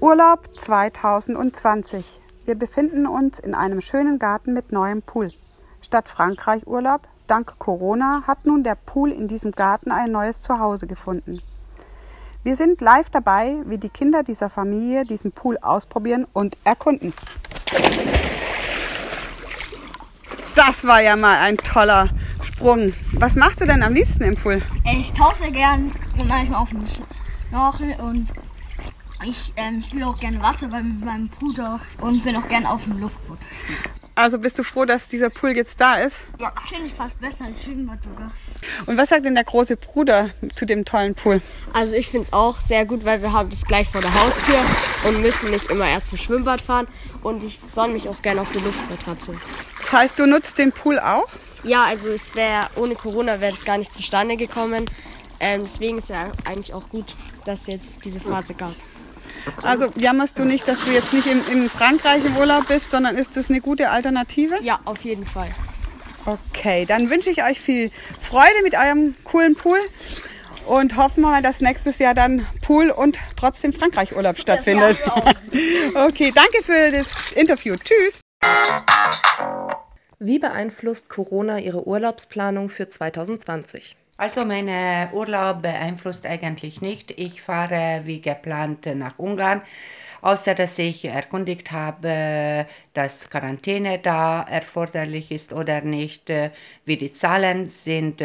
Urlaub 0.00 0.48
2020. 0.58 2.20
Wir 2.44 2.54
befinden 2.56 3.06
uns 3.06 3.38
in 3.38 3.54
einem 3.54 3.80
schönen 3.80 4.18
Garten 4.18 4.52
mit 4.52 4.72
neuem 4.72 5.02
Pool. 5.02 5.32
Statt 5.80 6.08
Frankreich 6.08 6.66
Urlaub, 6.66 7.02
dank 7.26 7.58
Corona, 7.58 8.24
hat 8.26 8.44
nun 8.46 8.64
der 8.64 8.74
Pool 8.74 9.12
in 9.12 9.28
diesem 9.28 9.52
Garten 9.52 9.92
ein 9.92 10.10
neues 10.10 10.42
Zuhause 10.42 10.86
gefunden. 10.86 11.40
Wir 12.44 12.56
sind 12.56 12.80
live 12.80 13.08
dabei, 13.08 13.58
wie 13.66 13.78
die 13.78 13.88
Kinder 13.88 14.24
dieser 14.24 14.50
Familie 14.50 15.04
diesen 15.04 15.30
Pool 15.30 15.58
ausprobieren 15.58 16.26
und 16.32 16.58
erkunden. 16.64 17.12
Das 20.56 20.84
war 20.84 21.00
ja 21.00 21.14
mal 21.14 21.38
ein 21.38 21.56
toller 21.56 22.08
Sprung. 22.42 22.92
Was 23.12 23.36
machst 23.36 23.60
du 23.60 23.64
denn 23.64 23.84
am 23.84 23.94
liebsten 23.94 24.24
im 24.24 24.34
Pool? 24.34 24.60
Ich 24.92 25.12
tausche 25.12 25.52
gern 25.52 25.92
und 26.18 26.28
manchmal 26.28 26.62
auf 26.62 26.70
dem 26.70 26.82
Schnorchel 27.48 27.94
und 28.00 28.26
ich 29.24 29.52
ähm, 29.54 29.80
spiele 29.80 30.08
auch 30.08 30.18
gerne 30.18 30.42
Wasser 30.42 30.66
bei 30.66 30.82
meinem 30.82 31.28
Bruder 31.28 31.78
und 32.00 32.24
bin 32.24 32.34
auch 32.34 32.48
gerne 32.48 32.68
auf 32.68 32.82
dem 32.82 32.98
Luftboot. 32.98 33.21
Also 34.14 34.38
bist 34.38 34.58
du 34.58 34.62
froh, 34.62 34.84
dass 34.84 35.08
dieser 35.08 35.30
Pool 35.30 35.56
jetzt 35.56 35.80
da 35.80 35.94
ist? 35.96 36.24
Ja, 36.38 36.52
finde 36.68 36.86
ich 36.86 36.92
fast 36.92 37.18
besser 37.18 37.46
als 37.46 37.64
Schwimmbad 37.64 38.02
sogar. 38.02 38.30
Und 38.84 38.98
was 38.98 39.08
sagt 39.08 39.24
denn 39.24 39.34
der 39.34 39.44
große 39.44 39.76
Bruder 39.76 40.30
zu 40.54 40.66
dem 40.66 40.84
tollen 40.84 41.14
Pool? 41.14 41.40
Also 41.72 41.92
ich 41.92 42.08
finde 42.08 42.26
es 42.26 42.32
auch 42.32 42.60
sehr 42.60 42.84
gut, 42.84 43.06
weil 43.06 43.22
wir 43.22 43.32
haben 43.32 43.48
das 43.48 43.64
gleich 43.64 43.88
vor 43.88 44.02
der 44.02 44.12
Haustür 44.14 44.60
und 45.08 45.22
müssen 45.22 45.50
nicht 45.50 45.70
immer 45.70 45.86
erst 45.88 46.08
zum 46.08 46.18
Schwimmbad 46.18 46.60
fahren. 46.60 46.86
Und 47.22 47.42
ich 47.42 47.58
sonne 47.72 47.94
mich 47.94 48.08
auch 48.08 48.20
gerne 48.20 48.42
auf 48.42 48.52
der 48.52 48.60
Luftmatratze. 48.60 49.34
Das 49.78 49.92
heißt, 49.92 50.18
du 50.18 50.26
nutzt 50.26 50.58
den 50.58 50.72
Pool 50.72 50.98
auch? 50.98 51.28
Ja, 51.64 51.84
also 51.84 52.08
es 52.08 52.34
wäre 52.34 52.66
ohne 52.76 52.94
Corona 52.94 53.40
wäre 53.40 53.52
das 53.52 53.64
gar 53.64 53.78
nicht 53.78 53.94
zustande 53.94 54.36
gekommen. 54.36 54.84
Ähm, 55.40 55.62
deswegen 55.62 55.98
ist 55.98 56.10
ja 56.10 56.30
eigentlich 56.44 56.74
auch 56.74 56.88
gut, 56.90 57.14
dass 57.44 57.62
es 57.62 57.66
jetzt 57.66 58.04
diese 58.04 58.20
Phase 58.20 58.54
gab. 58.54 58.74
Also 59.62 59.92
jammerst 59.96 60.38
du 60.38 60.44
nicht, 60.44 60.66
dass 60.68 60.84
du 60.84 60.92
jetzt 60.92 61.12
nicht 61.12 61.26
in, 61.26 61.40
in 61.52 61.70
Frankreich 61.70 62.24
im 62.24 62.36
Urlaub 62.36 62.68
bist, 62.68 62.90
sondern 62.90 63.16
ist 63.16 63.36
das 63.36 63.50
eine 63.50 63.60
gute 63.60 63.90
Alternative? 63.90 64.56
Ja, 64.62 64.80
auf 64.84 65.02
jeden 65.04 65.26
Fall. 65.26 65.48
Okay, 66.24 66.84
dann 66.86 67.10
wünsche 67.10 67.30
ich 67.30 67.42
euch 67.42 67.60
viel 67.60 67.90
Freude 68.20 68.62
mit 68.62 68.74
eurem 68.74 69.14
coolen 69.24 69.56
Pool 69.56 69.78
und 70.66 70.96
hoffen 70.96 71.22
wir 71.22 71.30
mal, 71.30 71.42
dass 71.42 71.60
nächstes 71.60 71.98
Jahr 71.98 72.14
dann 72.14 72.46
Pool 72.64 72.90
und 72.90 73.18
trotzdem 73.36 73.72
Frankreich-Urlaub 73.72 74.38
stattfindet. 74.38 74.98
okay, 75.94 76.32
danke 76.34 76.62
für 76.62 76.92
das 76.92 77.32
Interview. 77.32 77.74
Tschüss. 77.76 78.20
Wie 80.20 80.38
beeinflusst 80.38 81.08
Corona 81.08 81.58
Ihre 81.58 81.86
Urlaubsplanung 81.86 82.68
für 82.68 82.86
2020? 82.86 83.96
Also 84.16 84.44
mein 84.44 84.68
Urlaub 85.12 85.62
beeinflusst 85.62 86.26
eigentlich 86.26 86.80
nicht. 86.80 87.10
Ich 87.12 87.42
fahre 87.42 88.02
wie 88.04 88.20
geplant 88.20 88.86
nach 88.94 89.18
Ungarn, 89.18 89.62
außer 90.20 90.54
dass 90.54 90.78
ich 90.78 91.04
erkundigt 91.04 91.72
habe, 91.72 92.66
dass 92.94 93.30
Quarantäne 93.30 93.98
da 93.98 94.42
erforderlich 94.42 95.32
ist 95.32 95.52
oder 95.52 95.80
nicht, 95.80 96.30
wie 96.84 96.96
die 96.96 97.12
Zahlen 97.12 97.66
sind. 97.66 98.22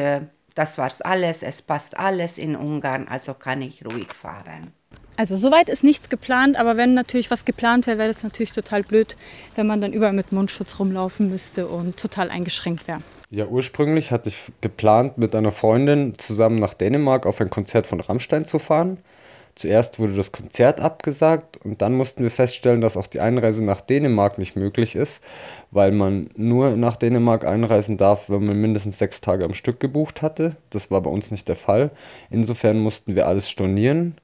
Das 0.54 0.78
war's 0.78 1.02
alles. 1.02 1.42
Es 1.42 1.62
passt 1.62 1.98
alles 1.98 2.38
in 2.38 2.56
Ungarn, 2.56 3.08
also 3.08 3.34
kann 3.34 3.62
ich 3.62 3.84
ruhig 3.86 4.14
fahren. 4.14 4.74
Also 5.18 5.36
soweit 5.36 5.68
ist 5.68 5.84
nichts 5.84 6.10
geplant, 6.10 6.60
aber 6.60 6.78
wenn 6.78 6.94
natürlich 6.94 7.32
was 7.32 7.44
geplant 7.44 7.88
wäre, 7.88 7.98
wäre 7.98 8.08
das 8.08 8.22
natürlich 8.22 8.52
total 8.54 8.84
blöd, 8.84 9.18
wenn 9.56 9.66
man 9.66 9.82
dann 9.82 9.92
überall 9.92 10.14
mit 10.14 10.32
Mundschutz 10.32 10.80
rumlaufen 10.80 11.28
müsste 11.28 11.68
und 11.68 11.98
total 11.98 12.30
eingeschränkt 12.30 12.88
wäre. 12.88 13.02
Ja, 13.32 13.48
ursprünglich 13.48 14.12
hatte 14.12 14.30
ich 14.30 14.52
geplant, 14.62 15.18
mit 15.18 15.34
einer 15.34 15.50
Freundin 15.50 16.20
zusammen 16.20 16.60
nach 16.60 16.76
Dänemark 16.76 17.26
auf 17.26 17.42
ein 17.42 17.50
Konzert 17.50 17.88
von 17.88 18.00
Rammstein 18.00 18.46
zu 18.46 18.60
fahren. 18.60 19.00
Zuerst 19.56 19.98
wurde 19.98 20.14
das 20.14 20.32
Konzert 20.32 20.80
abgesagt 20.80 21.58
und 21.66 21.82
dann 21.82 21.96
mussten 21.96 22.22
wir 22.22 22.30
feststellen, 22.30 22.80
dass 22.80 22.96
auch 22.96 23.08
die 23.08 23.20
Einreise 23.20 23.66
nach 23.66 23.82
Dänemark 23.82 24.38
nicht 24.38 24.56
möglich 24.56 24.96
ist, 24.96 25.24
weil 25.72 25.92
man 25.92 26.30
nur 26.36 26.78
nach 26.78 26.96
Dänemark 26.96 27.44
einreisen 27.44 27.98
darf, 27.98 28.30
wenn 28.30 28.46
man 28.46 28.62
mindestens 28.62 29.00
sechs 29.00 29.20
Tage 29.20 29.46
am 29.46 29.56
Stück 29.56 29.80
gebucht 29.80 30.22
hatte. 30.22 30.56
Das 30.70 30.92
war 30.92 31.02
bei 31.02 31.10
uns 31.10 31.32
nicht 31.32 31.48
der 31.48 31.56
Fall. 31.56 31.90
Insofern 32.30 32.78
mussten 32.78 33.16
wir 33.16 33.26
alles 33.26 33.50
stornieren 33.50 34.16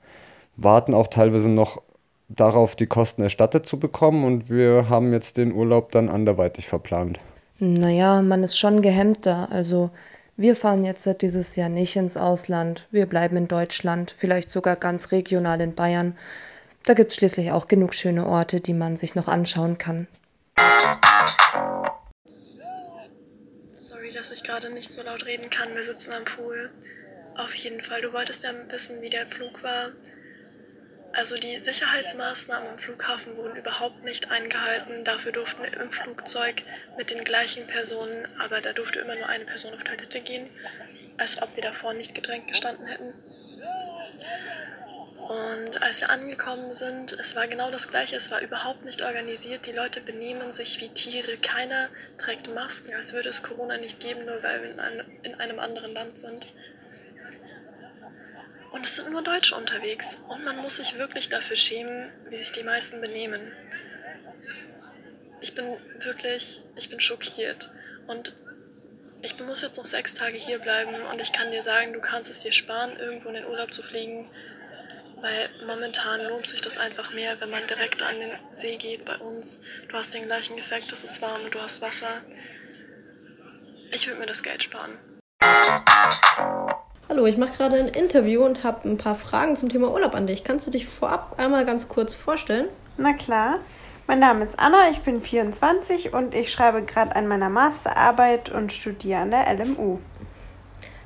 warten 0.55 0.93
auch 0.93 1.07
teilweise 1.07 1.49
noch 1.49 1.81
darauf, 2.29 2.75
die 2.75 2.87
Kosten 2.87 3.21
erstattet 3.21 3.65
zu 3.65 3.79
bekommen 3.79 4.23
und 4.23 4.49
wir 4.49 4.89
haben 4.89 5.13
jetzt 5.13 5.37
den 5.37 5.51
Urlaub 5.51 5.91
dann 5.91 6.09
anderweitig 6.09 6.67
verplant. 6.67 7.19
Naja, 7.59 8.21
man 8.21 8.43
ist 8.43 8.57
schon 8.57 8.81
gehemmter. 8.81 9.49
Also 9.51 9.91
wir 10.35 10.55
fahren 10.55 10.83
jetzt 10.83 11.07
dieses 11.21 11.55
Jahr 11.55 11.69
nicht 11.69 11.95
ins 11.95 12.17
Ausland. 12.17 12.87
Wir 12.91 13.05
bleiben 13.05 13.37
in 13.37 13.47
Deutschland, 13.47 14.13
vielleicht 14.17 14.49
sogar 14.49 14.75
ganz 14.75 15.11
regional 15.11 15.61
in 15.61 15.75
Bayern. 15.75 16.17
Da 16.85 16.93
gibt 16.93 17.11
es 17.11 17.17
schließlich 17.17 17.51
auch 17.51 17.67
genug 17.67 17.93
schöne 17.93 18.25
Orte, 18.25 18.59
die 18.59 18.73
man 18.73 18.97
sich 18.97 19.15
noch 19.15 19.27
anschauen 19.27 19.77
kann. 19.77 20.07
Sorry, 23.71 24.11
dass 24.13 24.31
ich 24.31 24.43
gerade 24.43 24.73
nicht 24.73 24.91
so 24.91 25.03
laut 25.03 25.25
reden 25.25 25.49
kann. 25.49 25.73
Wir 25.75 25.83
sitzen 25.83 26.11
am 26.11 26.25
Pool. 26.25 26.71
Auf 27.37 27.55
jeden 27.55 27.81
Fall, 27.81 28.01
du 28.01 28.11
wolltest 28.11 28.43
ja 28.43 28.49
wissen, 28.69 29.01
wie 29.01 29.09
der 29.09 29.25
Flug 29.27 29.63
war. 29.63 29.91
Also 31.15 31.35
die 31.37 31.57
Sicherheitsmaßnahmen 31.57 32.71
im 32.71 32.79
Flughafen 32.79 33.37
wurden 33.37 33.55
überhaupt 33.55 34.03
nicht 34.03 34.31
eingehalten. 34.31 35.03
Dafür 35.03 35.31
durften 35.31 35.63
wir 35.63 35.79
im 35.79 35.91
Flugzeug 35.91 36.63
mit 36.97 37.11
den 37.11 37.23
gleichen 37.23 37.67
Personen, 37.67 38.27
aber 38.39 38.61
da 38.61 38.73
durfte 38.73 38.99
immer 38.99 39.15
nur 39.15 39.29
eine 39.29 39.45
Person 39.45 39.73
auf 39.73 39.83
Toilette 39.83 40.21
gehen, 40.21 40.49
als 41.17 41.39
ob 41.41 41.55
wir 41.55 41.61
davor 41.61 41.93
nicht 41.93 42.15
gedrängt 42.15 42.47
gestanden 42.47 42.87
hätten. 42.87 43.13
Und 45.29 45.81
als 45.81 46.01
wir 46.01 46.09
angekommen 46.09 46.73
sind, 46.73 47.13
es 47.13 47.35
war 47.35 47.47
genau 47.47 47.71
das 47.71 47.87
gleiche, 47.87 48.15
es 48.15 48.29
war 48.31 48.41
überhaupt 48.41 48.83
nicht 48.83 49.03
organisiert. 49.03 49.67
Die 49.67 49.71
Leute 49.71 50.01
benehmen 50.01 50.51
sich 50.51 50.81
wie 50.81 50.89
Tiere. 50.89 51.37
Keiner 51.37 51.89
trägt 52.17 52.53
Masken, 52.53 52.93
als 52.95 53.13
würde 53.13 53.29
es 53.29 53.43
Corona 53.43 53.77
nicht 53.77 53.99
geben, 53.99 54.25
nur 54.25 54.41
weil 54.43 54.63
wir 54.63 54.71
in 55.23 55.35
einem 55.35 55.59
anderen 55.59 55.93
Land 55.93 56.19
sind. 56.19 56.47
Und 58.73 58.83
es 58.83 58.95
sind 58.95 59.11
nur 59.11 59.21
Deutsche 59.21 59.55
unterwegs. 59.55 60.17
Und 60.27 60.43
man 60.43 60.57
muss 60.57 60.77
sich 60.77 60.97
wirklich 60.97 61.29
dafür 61.29 61.55
schämen, 61.55 62.11
wie 62.29 62.37
sich 62.37 62.51
die 62.51 62.63
meisten 62.63 62.99
benehmen. 63.01 63.51
Ich 65.41 65.53
bin 65.53 65.77
wirklich, 65.99 66.59
ich 66.75 66.89
bin 66.89 66.99
schockiert. 66.99 67.69
Und 68.07 68.33
ich 69.21 69.39
muss 69.39 69.61
jetzt 69.61 69.77
noch 69.77 69.85
sechs 69.85 70.15
Tage 70.15 70.37
hier 70.37 70.57
bleiben 70.57 70.93
und 71.11 71.21
ich 71.21 71.31
kann 71.31 71.51
dir 71.51 71.61
sagen, 71.61 71.93
du 71.93 72.01
kannst 72.01 72.29
es 72.29 72.39
dir 72.39 72.51
sparen, 72.51 72.97
irgendwo 72.97 73.29
in 73.29 73.35
den 73.35 73.45
Urlaub 73.45 73.73
zu 73.73 73.83
fliegen. 73.83 74.27
Weil 75.21 75.49
momentan 75.67 76.25
lohnt 76.25 76.47
sich 76.47 76.59
das 76.59 76.77
einfach 76.77 77.13
mehr, 77.13 77.39
wenn 77.39 77.51
man 77.51 77.65
direkt 77.67 78.01
an 78.01 78.19
den 78.19 78.31
See 78.51 78.75
geht 78.77 79.05
bei 79.05 79.15
uns. 79.17 79.59
Du 79.87 79.95
hast 79.95 80.13
den 80.13 80.25
gleichen 80.25 80.57
Effekt, 80.57 80.91
es 80.91 81.03
ist 81.03 81.21
warm 81.21 81.39
du 81.51 81.61
hast 81.61 81.79
Wasser. 81.81 82.23
Ich 83.93 84.07
würde 84.07 84.19
mir 84.19 84.25
das 84.25 84.41
Geld 84.41 84.63
sparen. 84.63 84.97
Hallo, 87.09 87.25
ich 87.25 87.37
mache 87.37 87.51
gerade 87.57 87.75
ein 87.75 87.89
Interview 87.89 88.45
und 88.45 88.63
habe 88.63 88.87
ein 88.87 88.97
paar 88.97 89.13
Fragen 89.13 89.57
zum 89.57 89.67
Thema 89.67 89.91
Urlaub 89.91 90.15
an 90.15 90.25
dich. 90.25 90.45
Kannst 90.45 90.65
du 90.65 90.71
dich 90.71 90.87
vorab 90.87 91.35
einmal 91.37 91.65
ganz 91.65 91.89
kurz 91.89 92.13
vorstellen? 92.13 92.69
Na 92.95 93.11
klar. 93.11 93.59
Mein 94.07 94.19
Name 94.19 94.45
ist 94.45 94.57
Anna, 94.57 94.89
ich 94.89 95.01
bin 95.01 95.21
24 95.21 96.13
und 96.13 96.33
ich 96.33 96.49
schreibe 96.49 96.81
gerade 96.81 97.13
an 97.17 97.27
meiner 97.27 97.49
Masterarbeit 97.49 98.49
und 98.49 98.71
studiere 98.71 99.19
an 99.19 99.31
der 99.31 99.53
LMU. 99.53 99.99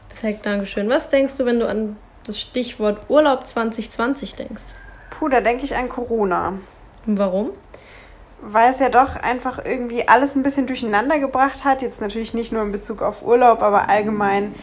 Perfekt, 0.10 0.46
danke 0.46 0.68
schön. 0.68 0.88
Was 0.88 1.10
denkst 1.10 1.36
du, 1.36 1.46
wenn 1.46 1.60
du 1.60 1.68
an 1.68 1.98
das 2.26 2.40
Stichwort 2.40 3.10
Urlaub 3.10 3.48
2020 3.48 4.36
denkst? 4.36 4.64
Puh, 5.10 5.30
da 5.30 5.42
denke 5.42 5.64
ich 5.64 5.76
an 5.76 5.90
Corona. 5.90 6.60
Warum? 7.08 7.50
Weil 8.42 8.72
es 8.72 8.78
ja 8.80 8.90
doch 8.90 9.16
einfach 9.16 9.66
irgendwie 9.66 10.08
alles 10.08 10.36
ein 10.36 10.44
bisschen 10.44 10.68
durcheinander 10.68 11.18
gebracht 11.18 11.66
hat. 11.66 11.82
Jetzt 11.82 12.02
natürlich 12.02 12.36
nicht 12.36 12.52
nur 12.52 12.62
in 12.62 12.72
Bezug 12.72 13.02
auf 13.02 13.24
Urlaub, 13.24 13.64
aber 13.64 13.90
allgemein. 13.90 14.54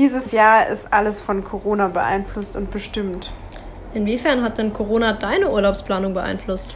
Dieses 0.00 0.32
Jahr 0.32 0.66
ist 0.68 0.94
alles 0.94 1.20
von 1.20 1.44
Corona 1.44 1.88
beeinflusst 1.88 2.56
und 2.56 2.70
bestimmt. 2.70 3.30
Inwiefern 3.92 4.42
hat 4.42 4.56
denn 4.56 4.72
Corona 4.72 5.12
deine 5.12 5.50
Urlaubsplanung 5.50 6.14
beeinflusst? 6.14 6.74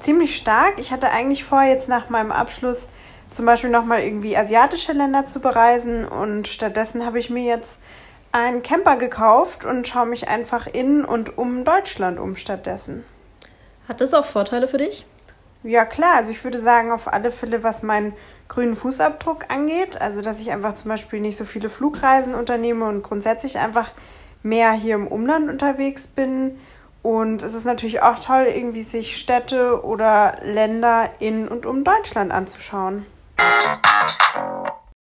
Ziemlich 0.00 0.34
stark. 0.34 0.78
Ich 0.78 0.90
hatte 0.90 1.10
eigentlich 1.10 1.44
vor, 1.44 1.62
jetzt 1.62 1.90
nach 1.90 2.08
meinem 2.08 2.32
Abschluss 2.32 2.88
zum 3.28 3.44
Beispiel 3.44 3.68
nochmal 3.68 4.00
irgendwie 4.00 4.34
asiatische 4.34 4.94
Länder 4.94 5.26
zu 5.26 5.40
bereisen 5.40 6.08
und 6.08 6.48
stattdessen 6.48 7.04
habe 7.04 7.18
ich 7.18 7.28
mir 7.28 7.44
jetzt 7.44 7.80
einen 8.32 8.62
Camper 8.62 8.96
gekauft 8.96 9.66
und 9.66 9.86
schaue 9.86 10.06
mich 10.06 10.28
einfach 10.28 10.66
in 10.66 11.04
und 11.04 11.36
um 11.36 11.66
Deutschland 11.66 12.18
um 12.18 12.34
stattdessen. 12.34 13.04
Hat 13.86 14.00
das 14.00 14.14
auch 14.14 14.24
Vorteile 14.24 14.68
für 14.68 14.78
dich? 14.78 15.04
Ja 15.64 15.84
klar, 15.84 16.14
also 16.16 16.30
ich 16.30 16.42
würde 16.42 16.60
sagen, 16.60 16.92
auf 16.92 17.12
alle 17.12 17.30
Fälle, 17.30 17.62
was 17.62 17.82
meinen 17.82 18.14
grünen 18.48 18.74
Fußabdruck 18.74 19.50
angeht, 19.50 20.00
also 20.00 20.22
dass 20.22 20.40
ich 20.40 20.50
einfach 20.50 20.74
zum 20.74 20.88
Beispiel 20.88 21.20
nicht 21.20 21.36
so 21.36 21.44
viele 21.44 21.68
Flugreisen 21.68 22.34
unternehme 22.34 22.86
und 22.86 23.02
grundsätzlich 23.02 23.58
einfach 23.58 23.90
mehr 24.42 24.72
hier 24.72 24.94
im 24.94 25.06
Umland 25.06 25.48
unterwegs 25.48 26.06
bin. 26.06 26.58
Und 27.02 27.42
es 27.42 27.54
ist 27.54 27.64
natürlich 27.64 28.02
auch 28.02 28.18
toll, 28.18 28.46
irgendwie 28.52 28.82
sich 28.82 29.18
Städte 29.18 29.84
oder 29.84 30.38
Länder 30.42 31.10
in 31.20 31.46
und 31.48 31.64
um 31.66 31.84
Deutschland 31.84 32.32
anzuschauen. 32.32 33.06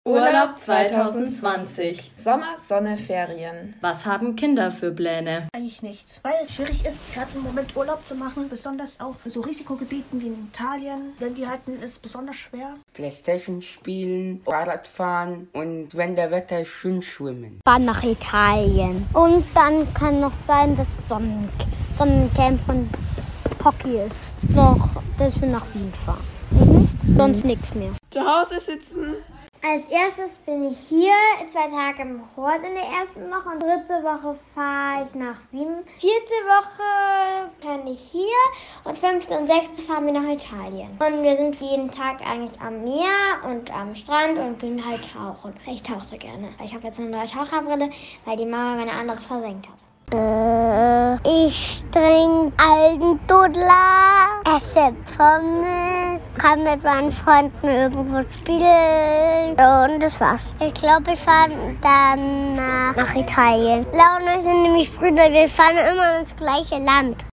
Urlaub 0.08 0.58
2020. 0.58 2.12
Sommer, 2.16 2.56
Sonne, 2.66 2.96
Ferien. 2.96 3.74
Was 3.82 4.06
haben 4.06 4.36
Kinder 4.36 4.70
für 4.70 4.90
Pläne? 4.90 5.48
Eigentlich 5.52 5.82
nichts, 5.82 6.20
weil 6.22 6.32
es 6.42 6.54
schwierig 6.54 6.86
ist, 6.86 6.98
gerade 7.12 7.28
im 7.34 7.42
Moment 7.42 7.76
Urlaub 7.76 8.06
zu 8.06 8.14
machen, 8.14 8.48
besonders 8.48 9.00
auch 9.00 9.16
in 9.26 9.30
so 9.30 9.42
Risikogebieten 9.42 10.18
wie 10.18 10.28
in 10.28 10.48
Italien, 10.50 11.12
denn 11.20 11.34
die 11.34 11.46
halten 11.46 11.78
es 11.84 11.98
besonders 11.98 12.36
schwer. 12.36 12.76
Playstation 12.94 13.60
spielen, 13.60 14.40
Fahrrad 14.46 14.88
fahren 14.88 15.48
und 15.52 15.94
wenn 15.94 16.16
der 16.16 16.30
Wetter 16.30 16.62
ist, 16.62 16.68
schön 16.68 17.02
schwimmen. 17.02 17.60
Fahren 17.66 17.84
nach 17.84 18.02
Italien. 18.02 19.06
Und 19.12 19.44
dann 19.54 19.92
kann 19.92 20.20
noch 20.20 20.34
sein, 20.34 20.74
dass 20.74 21.06
Sonnen 21.06 21.50
Sonnencamp 21.98 22.62
von 22.62 22.88
Hockey 23.62 23.98
ist. 24.06 24.28
Noch, 24.54 24.88
dass 25.18 25.38
wir 25.38 25.48
nach 25.48 25.66
Wien 25.74 25.92
fahren. 26.06 26.24
Mhm. 26.52 26.88
Sonst 27.18 27.44
nichts 27.44 27.74
mehr. 27.74 27.90
Zu 28.10 28.20
Hause 28.20 28.58
sitzen, 28.58 29.16
als 29.62 29.88
erstes 29.88 30.36
bin 30.46 30.70
ich 30.70 30.78
hier, 30.88 31.12
zwei 31.48 31.68
Tage 31.68 32.02
im 32.02 32.22
Hort 32.36 32.66
in 32.66 32.74
der 32.74 32.84
ersten 32.84 33.30
Woche 33.30 33.48
und 33.54 33.62
dritte 33.62 34.02
Woche 34.04 34.38
fahre 34.54 35.06
ich 35.06 35.14
nach 35.14 35.40
Wien. 35.50 35.84
Vierte 35.98 36.34
Woche 36.46 37.50
bin 37.60 37.92
ich 37.92 38.00
hier 38.00 38.22
und 38.84 38.98
fünfte 38.98 39.38
und 39.38 39.46
sechste 39.46 39.82
fahren 39.82 40.06
wir 40.06 40.12
nach 40.12 40.30
Italien. 40.32 40.90
Und 40.98 41.22
wir 41.22 41.36
sind 41.36 41.56
jeden 41.56 41.90
Tag 41.90 42.20
eigentlich 42.24 42.60
am 42.60 42.84
Meer 42.84 43.42
und 43.44 43.70
am 43.74 43.94
Strand 43.94 44.38
und 44.38 44.58
gehen 44.58 44.84
halt 44.84 45.00
tauchen. 45.12 45.54
Ich 45.66 45.82
tauche 45.82 46.16
gerne. 46.18 46.50
Ich 46.64 46.74
habe 46.74 46.86
jetzt 46.86 47.00
eine 47.00 47.10
neue 47.10 47.26
Taucherbrille, 47.26 47.90
weil 48.24 48.36
die 48.36 48.46
Mama 48.46 48.76
meine 48.76 48.92
andere 48.92 49.20
versenkt 49.20 49.68
hat. 49.68 49.87
Äh, 50.10 51.16
ich 51.28 51.84
trinke 51.92 52.52
alten 52.56 53.20
Dudler, 53.26 54.40
esse 54.56 54.94
Pommes, 55.16 56.22
kann 56.38 56.62
mit 56.62 56.82
meinen 56.82 57.12
Freunden 57.12 57.66
irgendwo 57.66 58.22
spielen 58.32 59.50
und 59.50 60.02
das 60.02 60.18
war's. 60.18 60.46
Ich 60.60 60.72
glaube, 60.74 61.08
wir 61.08 61.16
fahren 61.16 61.78
dann 61.82 62.56
nach, 62.56 62.96
nach 62.96 63.14
Italien. 63.14 63.86
Ich 63.92 64.40
sind 64.40 64.62
nämlich 64.62 64.96
Brüder, 64.96 65.30
wir 65.30 65.48
fahren 65.48 65.76
immer 65.76 66.20
ins 66.20 66.34
gleiche 66.36 66.78
Land. 66.78 67.26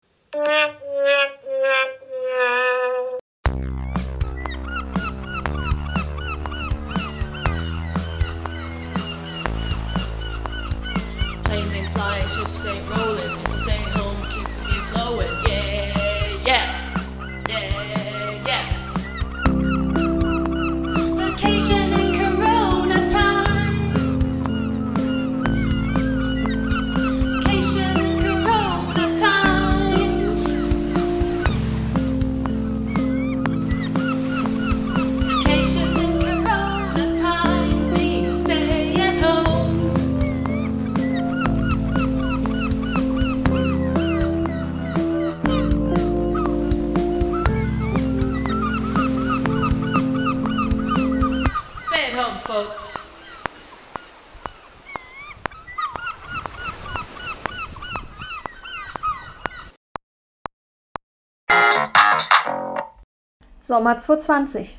Sommer 63.68 63.98
2020. 63.98 64.78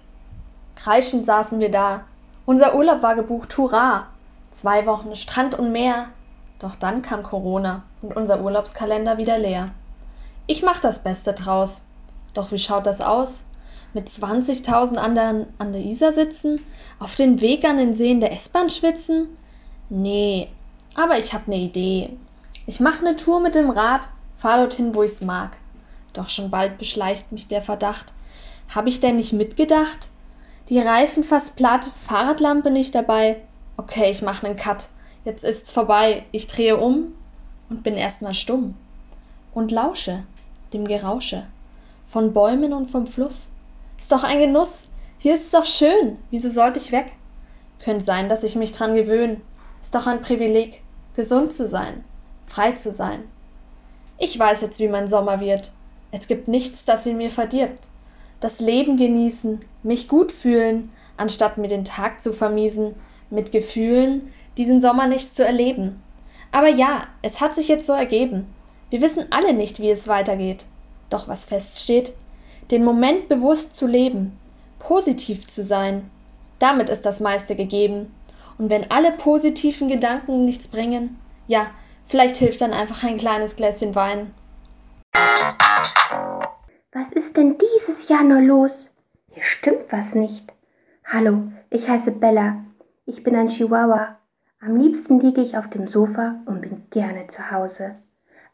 Kreischend 0.76 1.26
saßen 1.26 1.58
wir 1.58 1.72
da. 1.72 2.04
Unser 2.44 2.76
Urlaub 2.76 3.02
war 3.02 3.16
gebucht, 3.16 3.58
hurra! 3.58 4.06
Zwei 4.52 4.86
Wochen 4.86 5.16
Strand 5.16 5.58
und 5.58 5.72
Meer. 5.72 6.10
Doch 6.60 6.76
dann 6.76 7.02
kam 7.02 7.24
Corona 7.24 7.82
und 8.00 8.14
unser 8.14 8.40
Urlaubskalender 8.40 9.18
wieder 9.18 9.38
leer. 9.38 9.72
Ich 10.46 10.62
mach 10.62 10.78
das 10.78 11.02
Beste 11.02 11.32
draus. 11.32 11.82
Doch 12.32 12.52
wie 12.52 12.60
schaut 12.60 12.86
das 12.86 13.00
aus? 13.00 13.46
Mit 13.92 14.08
20.000 14.08 14.94
anderen 14.98 15.46
an 15.58 15.72
der 15.72 15.82
Isar 15.82 16.12
sitzen? 16.12 16.64
Auf 17.00 17.16
dem 17.16 17.40
Weg 17.40 17.64
an 17.64 17.78
den 17.78 17.94
Seen 17.94 18.20
der 18.20 18.32
S-Bahn 18.34 18.70
schwitzen? 18.70 19.36
Nee, 19.88 20.48
aber 20.94 21.18
ich 21.18 21.34
hab 21.34 21.48
ne 21.48 21.56
Idee. 21.56 22.16
Ich 22.68 22.78
mach 22.78 23.02
ne 23.02 23.16
Tour 23.16 23.40
mit 23.40 23.56
dem 23.56 23.70
Rad, 23.70 24.08
fahr 24.38 24.58
dorthin, 24.58 24.94
wo 24.94 25.02
ich's 25.02 25.22
mag. 25.22 25.56
Doch 26.12 26.28
schon 26.28 26.50
bald 26.50 26.78
beschleicht 26.78 27.32
mich 27.32 27.48
der 27.48 27.62
Verdacht. 27.62 28.12
Hab 28.68 28.86
ich 28.86 29.00
denn 29.00 29.16
nicht 29.16 29.32
mitgedacht? 29.32 30.08
Die 30.68 30.80
Reifen 30.80 31.22
fast 31.22 31.56
platt, 31.56 31.90
Fahrradlampe 32.06 32.70
nicht 32.70 32.94
dabei. 32.94 33.40
Okay, 33.76 34.10
ich 34.10 34.22
mach 34.22 34.42
nen 34.42 34.56
Cut. 34.56 34.88
Jetzt 35.24 35.44
ist's 35.44 35.70
vorbei. 35.70 36.24
Ich 36.32 36.46
drehe 36.46 36.76
um 36.76 37.14
und 37.68 37.82
bin 37.82 37.94
erstmal 37.96 38.34
stumm. 38.34 38.74
Und 39.54 39.70
lausche 39.70 40.24
dem 40.72 40.86
Gerausche 40.86 41.46
von 42.08 42.32
Bäumen 42.32 42.72
und 42.72 42.90
vom 42.90 43.06
Fluss. 43.06 43.50
Ist 43.98 44.12
doch 44.12 44.24
ein 44.24 44.38
Genuss. 44.38 44.88
Hier 45.18 45.34
ist's 45.34 45.50
doch 45.50 45.66
schön. 45.66 46.18
Wieso 46.30 46.50
sollte 46.50 46.78
ich 46.78 46.92
weg? 46.92 47.12
Könnt 47.80 48.04
sein, 48.04 48.28
dass 48.28 48.44
ich 48.44 48.56
mich 48.56 48.72
dran 48.72 48.94
gewöhn. 48.94 49.40
Ist 49.80 49.94
doch 49.94 50.06
ein 50.06 50.22
Privileg, 50.22 50.82
gesund 51.14 51.52
zu 51.52 51.66
sein, 51.66 52.04
frei 52.46 52.72
zu 52.72 52.90
sein. 52.90 53.24
Ich 54.18 54.38
weiß 54.38 54.62
jetzt, 54.62 54.80
wie 54.80 54.88
mein 54.88 55.08
Sommer 55.08 55.40
wird. 55.40 55.70
Es 56.10 56.26
gibt 56.26 56.48
nichts, 56.48 56.84
das 56.84 57.06
ihn 57.06 57.18
mir 57.18 57.30
verdirbt. 57.30 57.88
Das 58.40 58.60
Leben 58.60 58.96
genießen, 58.96 59.60
mich 59.82 60.08
gut 60.08 60.32
fühlen, 60.32 60.92
anstatt 61.16 61.58
mir 61.58 61.68
den 61.68 61.84
Tag 61.84 62.20
zu 62.20 62.32
vermiesen, 62.32 62.94
mit 63.30 63.52
Gefühlen 63.52 64.32
diesen 64.56 64.80
Sommer 64.80 65.06
nicht 65.06 65.34
zu 65.34 65.44
erleben. 65.44 66.02
Aber 66.52 66.68
ja, 66.68 67.06
es 67.22 67.40
hat 67.40 67.54
sich 67.54 67.68
jetzt 67.68 67.86
so 67.86 67.92
ergeben. 67.92 68.46
Wir 68.90 69.00
wissen 69.02 69.26
alle 69.30 69.52
nicht, 69.52 69.80
wie 69.80 69.90
es 69.90 70.06
weitergeht. 70.06 70.64
Doch 71.10 71.28
was 71.28 71.44
feststeht, 71.44 72.12
den 72.70 72.84
Moment 72.84 73.28
bewusst 73.28 73.76
zu 73.76 73.86
leben, 73.86 74.38
positiv 74.78 75.46
zu 75.46 75.62
sein, 75.62 76.10
damit 76.58 76.88
ist 76.88 77.02
das 77.02 77.20
meiste 77.20 77.56
gegeben. 77.56 78.12
Und 78.58 78.70
wenn 78.70 78.90
alle 78.90 79.12
positiven 79.12 79.88
Gedanken 79.88 80.44
nichts 80.44 80.68
bringen, 80.68 81.18
ja, 81.46 81.66
vielleicht 82.06 82.36
hilft 82.36 82.60
dann 82.60 82.72
einfach 82.72 83.04
ein 83.04 83.18
kleines 83.18 83.56
Gläschen 83.56 83.94
Wein. 83.94 84.32
Was 86.98 87.12
ist 87.12 87.36
denn 87.36 87.58
dieses 87.58 88.08
Jahr 88.08 88.24
nur 88.24 88.40
los? 88.40 88.90
Hier 89.28 89.42
stimmt 89.42 89.92
was 89.92 90.14
nicht. 90.14 90.50
Hallo, 91.04 91.42
ich 91.68 91.90
heiße 91.90 92.10
Bella. 92.10 92.64
Ich 93.04 93.22
bin 93.22 93.36
ein 93.36 93.48
Chihuahua. 93.48 94.16
Am 94.60 94.76
liebsten 94.76 95.20
liege 95.20 95.42
ich 95.42 95.58
auf 95.58 95.68
dem 95.68 95.88
Sofa 95.88 96.36
und 96.46 96.62
bin 96.62 96.84
gerne 96.88 97.26
zu 97.26 97.50
Hause. 97.50 97.96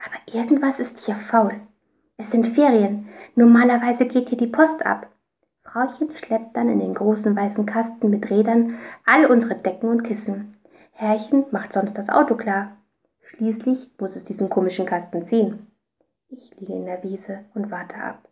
Aber 0.05 0.37
irgendwas 0.37 0.81
ist 0.81 0.99
hier 0.99 1.15
faul. 1.15 1.53
Es 2.17 2.33
sind 2.33 2.49
Ferien. 2.49 3.09
Normalerweise 3.37 4.07
geht 4.07 4.31
hier 4.31 4.39
die 4.39 4.49
Post 4.49 4.85
ab. 4.85 5.07
Frauchen 5.61 6.09
schleppt 6.17 6.57
dann 6.57 6.69
in 6.69 6.81
den 6.81 6.95
großen 6.95 7.37
weißen 7.37 7.65
Kasten 7.65 8.11
mit 8.11 8.29
Rädern 8.29 8.77
all 9.07 9.27
unsere 9.27 9.55
Decken 9.55 9.89
und 9.89 10.03
Kissen. 10.03 10.57
Herrchen 10.91 11.45
macht 11.53 11.75
sonst 11.75 11.97
das 11.97 12.09
Auto 12.09 12.35
klar. 12.35 12.77
Schließlich 13.21 13.93
muss 14.01 14.17
es 14.17 14.25
diesen 14.25 14.51
komischen 14.51 14.87
Kasten 14.87 15.29
ziehen. 15.29 15.69
Ich 16.29 16.59
liege 16.59 16.73
in 16.73 16.87
der 16.87 17.05
Wiese 17.05 17.45
und 17.55 17.71
warte 17.71 17.95
ab. 17.95 18.29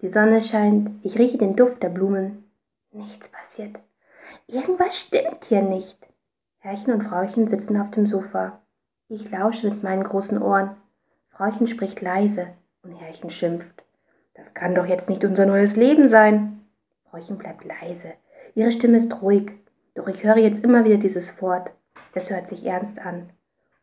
Die 0.00 0.08
Sonne 0.08 0.42
scheint, 0.42 1.04
ich 1.04 1.18
rieche 1.18 1.38
den 1.38 1.56
Duft 1.56 1.82
der 1.82 1.88
Blumen. 1.88 2.44
Nichts 2.92 3.28
passiert. 3.28 3.76
Irgendwas 4.46 4.96
stimmt 4.96 5.44
hier 5.44 5.62
nicht. 5.62 5.98
Herrchen 6.60 6.92
und 6.92 7.02
Frauchen 7.02 7.48
sitzen 7.48 7.80
auf 7.80 7.90
dem 7.90 8.06
Sofa. 8.06 8.60
Ich 9.08 9.28
lausche 9.30 9.68
mit 9.68 9.82
meinen 9.82 10.04
großen 10.04 10.40
Ohren. 10.40 10.76
Frauchen 11.30 11.66
spricht 11.66 12.00
leise 12.00 12.48
und 12.82 12.94
Herrchen 12.94 13.30
schimpft. 13.30 13.82
Das 14.34 14.54
kann 14.54 14.76
doch 14.76 14.86
jetzt 14.86 15.08
nicht 15.08 15.24
unser 15.24 15.46
neues 15.46 15.74
Leben 15.74 16.08
sein. 16.08 16.60
Frauchen 17.10 17.36
bleibt 17.36 17.64
leise. 17.64 18.14
Ihre 18.54 18.70
Stimme 18.70 18.98
ist 18.98 19.20
ruhig. 19.20 19.50
Doch 19.96 20.06
ich 20.06 20.22
höre 20.22 20.36
jetzt 20.36 20.62
immer 20.62 20.84
wieder 20.84 20.98
dieses 20.98 21.42
Wort. 21.42 21.72
Es 22.14 22.30
hört 22.30 22.48
sich 22.48 22.64
ernst 22.64 23.00
an. 23.00 23.30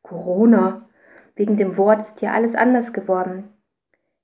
Corona. 0.01 0.87
Wegen 1.35 1.57
dem 1.57 1.75
Wort 1.75 2.01
ist 2.07 2.19
hier 2.19 2.31
alles 2.31 2.55
anders 2.55 2.93
geworden. 2.93 3.54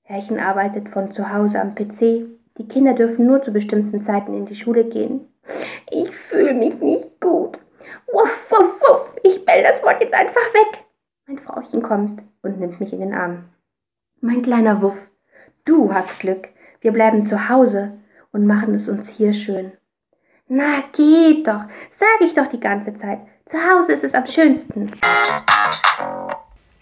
Herrchen 0.02 0.40
arbeitet 0.40 0.88
von 0.88 1.12
zu 1.12 1.32
Hause 1.32 1.60
am 1.60 1.74
PC. 1.74 2.26
Die 2.58 2.68
Kinder 2.68 2.94
dürfen 2.94 3.26
nur 3.26 3.42
zu 3.42 3.52
bestimmten 3.52 4.04
Zeiten 4.04 4.34
in 4.34 4.46
die 4.46 4.56
Schule 4.56 4.84
gehen. 4.84 5.32
Ich 5.90 6.14
fühle 6.14 6.54
mich 6.54 6.80
nicht 6.80 7.20
gut. 7.20 7.58
Wuff, 8.12 8.50
wuff, 8.50 8.80
wuff. 8.80 9.16
Ich 9.22 9.44
bell 9.44 9.62
das 9.62 9.82
Wort 9.82 10.00
jetzt 10.00 10.14
einfach 10.14 10.54
weg. 10.54 10.84
Mein 11.26 11.38
Frauchen 11.38 11.82
kommt 11.82 12.22
und 12.42 12.60
nimmt 12.60 12.80
mich 12.80 12.92
in 12.92 13.00
den 13.00 13.14
Arm. 13.14 13.44
Mein 14.20 14.42
kleiner 14.42 14.82
Wuff, 14.82 15.10
du 15.64 15.92
hast 15.92 16.20
Glück. 16.20 16.48
Wir 16.80 16.92
bleiben 16.92 17.26
zu 17.26 17.48
Hause 17.48 17.98
und 18.32 18.46
machen 18.46 18.74
es 18.74 18.88
uns 18.88 19.08
hier 19.08 19.32
schön. 19.32 19.72
Na, 20.48 20.82
geht 20.92 21.46
doch, 21.46 21.64
sag 21.94 22.20
ich 22.20 22.34
doch 22.34 22.48
die 22.48 22.60
ganze 22.60 22.94
Zeit. 22.94 23.20
Zu 23.46 23.58
Hause 23.58 23.92
ist 23.92 24.04
es 24.04 24.14
am 24.14 24.26
schönsten. 24.26 24.92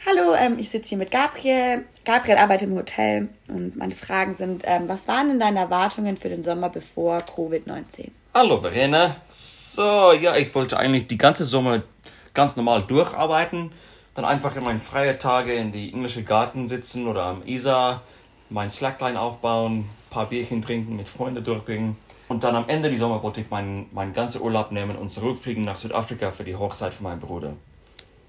Hallo, 0.07 0.35
ähm, 0.35 0.59
ich 0.59 0.71
sitze 0.71 0.91
hier 0.91 0.99
mit 0.99 1.11
Gabriel. 1.11 1.85
Gabriel 2.07 2.39
arbeitet 2.39 2.69
im 2.69 2.75
Hotel 2.75 3.29
und 3.49 3.77
meine 3.77 3.95
Fragen 3.95 4.35
sind, 4.35 4.63
ähm, 4.65 4.89
was 4.89 5.07
waren 5.09 5.29
denn 5.29 5.39
deine 5.39 5.59
Erwartungen 5.59 6.17
für 6.17 6.31
den 6.31 6.43
Sommer 6.43 6.71
bevor 6.71 7.19
Covid-19? 7.19 8.09
Hallo 8.33 8.63
Verena. 8.63 9.17
So, 9.27 10.13
ja, 10.13 10.37
ich 10.37 10.55
wollte 10.55 10.79
eigentlich 10.79 11.07
die 11.07 11.19
ganze 11.19 11.45
Sommer 11.45 11.83
ganz 12.33 12.57
normal 12.57 12.83
durcharbeiten. 12.83 13.73
Dann 14.15 14.25
einfach 14.25 14.57
in 14.57 14.65
meinen 14.65 14.79
freien 14.79 15.19
Tage 15.19 15.53
in 15.53 15.71
die 15.71 15.93
englische 15.93 16.23
Garten 16.23 16.67
sitzen 16.67 17.07
oder 17.07 17.25
am 17.25 17.43
Isar, 17.45 18.01
mein 18.49 18.71
Slackline 18.71 19.21
aufbauen, 19.21 19.85
paar 20.09 20.27
Bierchen 20.27 20.63
trinken, 20.63 20.97
mit 20.97 21.11
Freunden 21.11 21.45
durchbringen. 21.45 21.99
Und 22.29 22.43
dann 22.43 22.57
am 22.57 22.69
Ende 22.69 22.91
des 22.91 23.01
Sommer 23.01 23.21
meinen, 23.51 23.91
meinen 23.93 24.15
ganzen 24.15 24.41
Urlaub 24.41 24.73
nehmen 24.73 24.97
und 24.97 25.11
zurückfliegen 25.11 25.63
nach 25.63 25.77
Südafrika 25.77 26.31
für 26.31 26.45
die 26.45 26.57
Hochzeit 26.57 26.95
von 26.95 27.05
meinem 27.05 27.21
Bruder. 27.21 27.53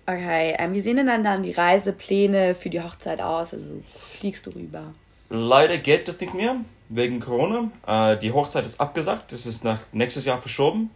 Okay, 0.05 0.55
ähm, 0.57 0.73
wie 0.73 0.81
sehen 0.81 0.97
denn 0.97 1.07
dann, 1.07 1.23
dann 1.23 1.43
die 1.43 1.51
Reisepläne 1.51 2.55
für 2.55 2.69
die 2.69 2.81
Hochzeit 2.81 3.21
aus? 3.21 3.53
Also 3.53 3.65
fliegst 3.93 4.45
du 4.47 4.51
rüber? 4.51 4.93
Leider 5.29 5.77
geht 5.77 6.07
das 6.07 6.19
nicht 6.19 6.33
mehr, 6.33 6.55
wegen 6.89 7.19
Corona. 7.19 7.71
Äh, 7.87 8.17
die 8.17 8.31
Hochzeit 8.31 8.65
ist 8.65 8.79
abgesagt, 8.79 9.31
das 9.31 9.45
ist 9.45 9.63
nach 9.63 9.79
nächstes 9.91 10.25
Jahr 10.25 10.41
verschoben, 10.41 10.89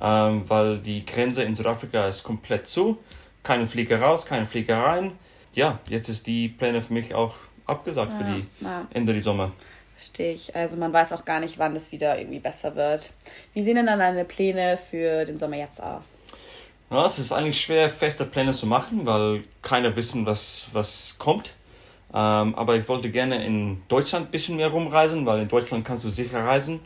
ähm, 0.00 0.42
weil 0.48 0.78
die 0.78 1.06
Grenze 1.06 1.42
in 1.44 1.54
Südafrika 1.54 2.06
ist 2.06 2.22
komplett 2.24 2.66
zu. 2.66 2.98
Keine 3.42 3.66
Flieger 3.66 4.00
raus, 4.02 4.26
keine 4.26 4.44
Flieger 4.44 4.78
rein. 4.82 5.12
Ja, 5.54 5.78
jetzt 5.88 6.08
ist 6.08 6.26
die 6.26 6.48
Pläne 6.48 6.82
für 6.82 6.92
mich 6.92 7.14
auch 7.14 7.36
abgesagt 7.66 8.12
Ja, 8.12 8.18
für 8.18 8.24
die 8.24 8.46
ja. 8.64 8.86
Ende 8.92 9.14
des 9.14 9.24
Sommer. 9.24 9.52
Verstehe 9.96 10.32
ich. 10.32 10.54
Also 10.56 10.76
man 10.76 10.92
weiß 10.92 11.12
auch 11.12 11.24
gar 11.24 11.40
nicht, 11.40 11.58
wann 11.58 11.74
das 11.74 11.92
wieder 11.92 12.18
irgendwie 12.18 12.38
besser 12.38 12.74
wird. 12.76 13.12
Wie 13.54 13.62
sehen 13.62 13.76
denn 13.76 13.86
dann 13.86 13.98
deine 13.98 14.24
Pläne 14.24 14.76
für 14.78 15.24
den 15.24 15.38
Sommer 15.38 15.56
jetzt 15.56 15.82
aus? 15.82 16.16
Ja, 16.90 17.06
es 17.06 17.20
ist 17.20 17.30
eigentlich 17.30 17.60
schwer, 17.60 17.88
feste 17.88 18.24
Pläne 18.24 18.52
zu 18.52 18.66
machen, 18.66 19.06
weil 19.06 19.44
keiner 19.62 19.94
wissen, 19.94 20.26
was, 20.26 20.64
was 20.72 21.16
kommt. 21.18 21.54
Ähm, 22.12 22.54
aber 22.56 22.74
ich 22.74 22.88
wollte 22.88 23.10
gerne 23.10 23.44
in 23.44 23.82
Deutschland 23.86 24.26
ein 24.26 24.30
bisschen 24.32 24.56
mehr 24.56 24.68
rumreisen, 24.68 25.24
weil 25.24 25.40
in 25.40 25.48
Deutschland 25.48 25.84
kannst 25.84 26.02
du 26.02 26.08
sicher 26.08 26.44
reisen. 26.44 26.80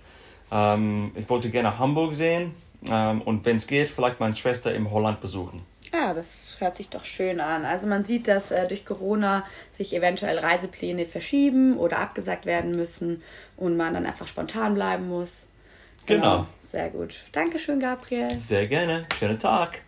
Ähm, 0.53 1.13
ich 1.15 1.29
wollte 1.31 1.49
gerne 1.49 1.79
Hamburg 1.79 2.15
sehen 2.15 2.55
ähm, 2.87 3.23
und 3.23 3.47
wenn 3.47 3.57
es 3.57 3.67
geht, 3.67 3.89
vielleicht 3.89 4.21
meine 4.21 4.37
Schwester 4.37 4.75
in 4.75 4.91
Holland 4.91 5.23
besuchen. 5.23 5.63
Ja, 5.91 6.13
das 6.13 6.57
hört 6.59 6.77
sich 6.77 6.91
doch 6.91 7.05
schön 7.05 7.41
an. 7.41 7.65
Also 7.65 7.87
man 7.87 8.05
sieht, 8.05 8.29
dass 8.29 8.51
äh, 8.51 8.69
durch 8.69 8.85
Corona 8.85 9.45
sich 9.73 9.95
eventuell 9.95 10.39
Reisepläne 10.39 11.07
verschieben 11.07 11.79
oder 11.79 12.01
abgesagt 12.01 12.45
werden 12.45 12.77
müssen 12.77 13.23
und 13.57 13.79
man 13.79 13.95
dann 13.95 14.05
einfach 14.05 14.27
spontan 14.27 14.75
bleiben 14.75 15.09
muss. 15.09 15.47
Genau. 16.05 16.47
Sehr 16.59 16.91
gut. 16.91 17.25
Dankeschön, 17.33 17.81
Gabriel. 17.81 18.31
Sehr 18.31 18.67
gerne. 18.67 19.07
Schönen 19.19 19.39
Tag. 19.39 19.81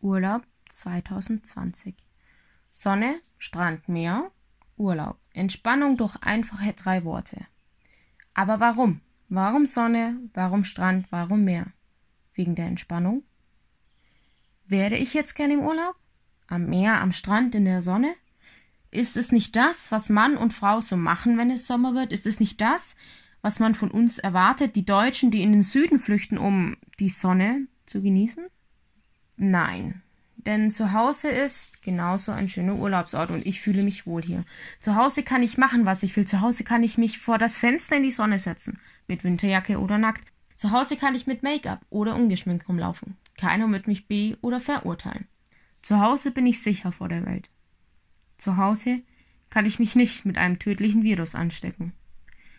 Urlaub 0.00 0.42
2020. 0.70 1.94
Sonne, 2.70 3.20
Strand, 3.38 3.88
Meer, 3.88 4.30
Urlaub. 4.76 5.18
Entspannung 5.32 5.96
durch 5.96 6.16
einfache 6.22 6.72
drei 6.72 7.04
Worte. 7.04 7.46
Aber 8.34 8.60
warum? 8.60 9.00
Warum 9.28 9.66
Sonne? 9.66 10.18
Warum 10.34 10.64
Strand? 10.64 11.06
Warum 11.10 11.44
Meer? 11.44 11.66
Wegen 12.34 12.54
der 12.54 12.66
Entspannung? 12.66 13.22
Wäre 14.66 14.96
ich 14.96 15.14
jetzt 15.14 15.34
gern 15.34 15.50
im 15.50 15.60
Urlaub? 15.60 15.96
Am 16.48 16.66
Meer, 16.66 17.00
am 17.00 17.12
Strand, 17.12 17.54
in 17.54 17.64
der 17.64 17.82
Sonne? 17.82 18.14
Ist 18.90 19.16
es 19.16 19.32
nicht 19.32 19.56
das, 19.56 19.90
was 19.90 20.10
Mann 20.10 20.36
und 20.36 20.52
Frau 20.52 20.80
so 20.80 20.96
machen, 20.96 21.38
wenn 21.38 21.50
es 21.50 21.66
Sommer 21.66 21.94
wird? 21.94 22.12
Ist 22.12 22.26
es 22.26 22.40
nicht 22.40 22.60
das, 22.60 22.96
was 23.40 23.58
man 23.58 23.74
von 23.74 23.90
uns 23.90 24.18
erwartet, 24.18 24.76
die 24.76 24.84
Deutschen, 24.84 25.30
die 25.30 25.42
in 25.42 25.52
den 25.52 25.62
Süden 25.62 25.98
flüchten, 25.98 26.38
um 26.38 26.76
die 26.98 27.08
Sonne 27.08 27.66
zu 27.92 28.02
genießen? 28.02 28.46
Nein, 29.36 30.02
denn 30.36 30.70
zu 30.70 30.92
Hause 30.92 31.28
ist 31.28 31.82
genauso 31.82 32.32
ein 32.32 32.48
schöner 32.48 32.76
Urlaubsort 32.76 33.30
und 33.30 33.46
ich 33.46 33.60
fühle 33.60 33.82
mich 33.82 34.06
wohl 34.06 34.22
hier. 34.22 34.44
Zu 34.80 34.96
Hause 34.96 35.22
kann 35.22 35.42
ich 35.42 35.58
machen, 35.58 35.86
was 35.86 36.02
ich 36.02 36.16
will. 36.16 36.26
Zu 36.26 36.40
Hause 36.40 36.64
kann 36.64 36.82
ich 36.82 36.98
mich 36.98 37.18
vor 37.18 37.38
das 37.38 37.56
Fenster 37.56 37.96
in 37.96 38.02
die 38.02 38.10
Sonne 38.10 38.38
setzen, 38.38 38.78
mit 39.06 39.22
Winterjacke 39.22 39.78
oder 39.78 39.98
nackt. 39.98 40.32
Zu 40.54 40.72
Hause 40.72 40.96
kann 40.96 41.14
ich 41.14 41.26
mit 41.26 41.42
Make-up 41.42 41.84
oder 41.90 42.16
ungeschminkt 42.16 42.68
rumlaufen. 42.68 43.16
Keiner 43.38 43.70
wird 43.70 43.86
mich 43.86 44.08
be- 44.08 44.36
oder 44.40 44.58
verurteilen. 44.58 45.26
Zu 45.82 46.00
Hause 46.00 46.30
bin 46.30 46.46
ich 46.46 46.62
sicher 46.62 46.92
vor 46.92 47.08
der 47.08 47.24
Welt. 47.26 47.50
Zu 48.36 48.56
Hause 48.56 49.00
kann 49.50 49.66
ich 49.66 49.78
mich 49.78 49.94
nicht 49.94 50.24
mit 50.24 50.38
einem 50.38 50.58
tödlichen 50.58 51.02
Virus 51.02 51.34
anstecken. 51.34 51.92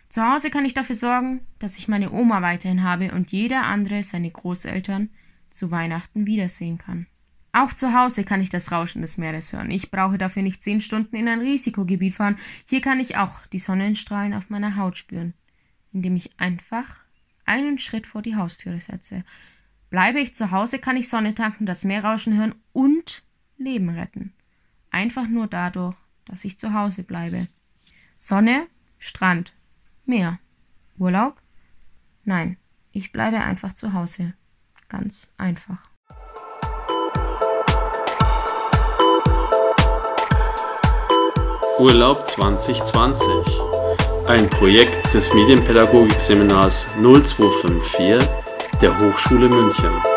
Zu 0.10 0.22
Hause 0.22 0.52
kann 0.52 0.66
ich 0.66 0.74
dafür 0.74 0.96
sorgen, 0.96 1.42
dass 1.60 1.78
ich 1.78 1.88
meine 1.88 2.12
Oma 2.12 2.42
weiterhin 2.42 2.84
habe 2.84 3.12
und 3.12 3.32
jeder 3.32 3.64
andere 3.64 4.04
seine 4.04 4.30
Großeltern 4.30 5.10
zu 5.54 5.72
Weihnachten 5.72 6.28
wiedersehen 6.28 6.78
kann. 6.78 7.08
Auch 7.52 7.72
zu 7.72 7.94
Hause 7.94 8.24
kann 8.24 8.42
ich 8.42 8.50
das 8.50 8.72
Rauschen 8.72 9.02
des 9.02 9.18
Meeres 9.18 9.54
hören. 9.54 9.70
Ich 9.70 9.92
brauche 9.92 10.18
dafür 10.18 10.42
nicht 10.42 10.64
zehn 10.64 10.80
Stunden 10.80 11.16
in 11.16 11.28
ein 11.28 11.40
Risikogebiet 11.40 12.16
fahren. 12.16 12.38
Hier 12.68 12.82
kann 12.82 13.00
ich 13.00 13.18
auch 13.18 13.46
die 13.48 13.60
Sonnenstrahlen 13.60 14.34
auf 14.34 14.50
meiner 14.50 14.76
Haut 14.76 14.98
spüren, 14.98 15.36
indem 15.92 16.16
ich 16.16 16.32
einfach 16.40 17.02
einen 17.46 17.78
Schritt 17.78 18.08
vor 18.08 18.24
die 18.24 18.36
Haustüre 18.36 18.82
setze. 18.82 19.24
Bleibe 19.92 20.20
ich 20.20 20.34
zu 20.34 20.50
Hause, 20.50 20.80
kann 20.80 20.98
ich 20.98 21.08
Sonne 21.08 21.36
tanken, 21.36 21.68
das 21.68 21.84
Meerrauschen 21.84 22.36
hören 22.36 22.56
und 22.72 23.22
Leben 23.58 23.90
retten. 23.90 24.34
Einfach 24.90 25.28
nur 25.28 25.46
dadurch, 25.46 25.96
dass 26.26 26.46
ich 26.46 26.58
zu 26.58 26.74
Hause 26.74 27.04
bleibe. 27.04 27.48
Sonne, 28.18 28.68
Strand, 28.98 29.54
Meer. 30.06 30.40
Urlaub? 30.98 31.40
Nein, 32.26 32.58
ich 32.92 33.12
bleibe 33.12 33.42
einfach 33.42 33.74
zu 33.74 33.94
Hause. 33.94 34.34
Ganz 34.94 35.28
einfach. 35.40 35.78
Urlaub 41.80 42.28
2020. 42.28 43.28
Ein 44.28 44.48
Projekt 44.52 45.12
des 45.16 45.34
Medienpädagogikseminars 45.34 46.86
0254 47.02 48.20
der 48.84 48.96
Hochschule 49.00 49.50
München. 49.50 50.13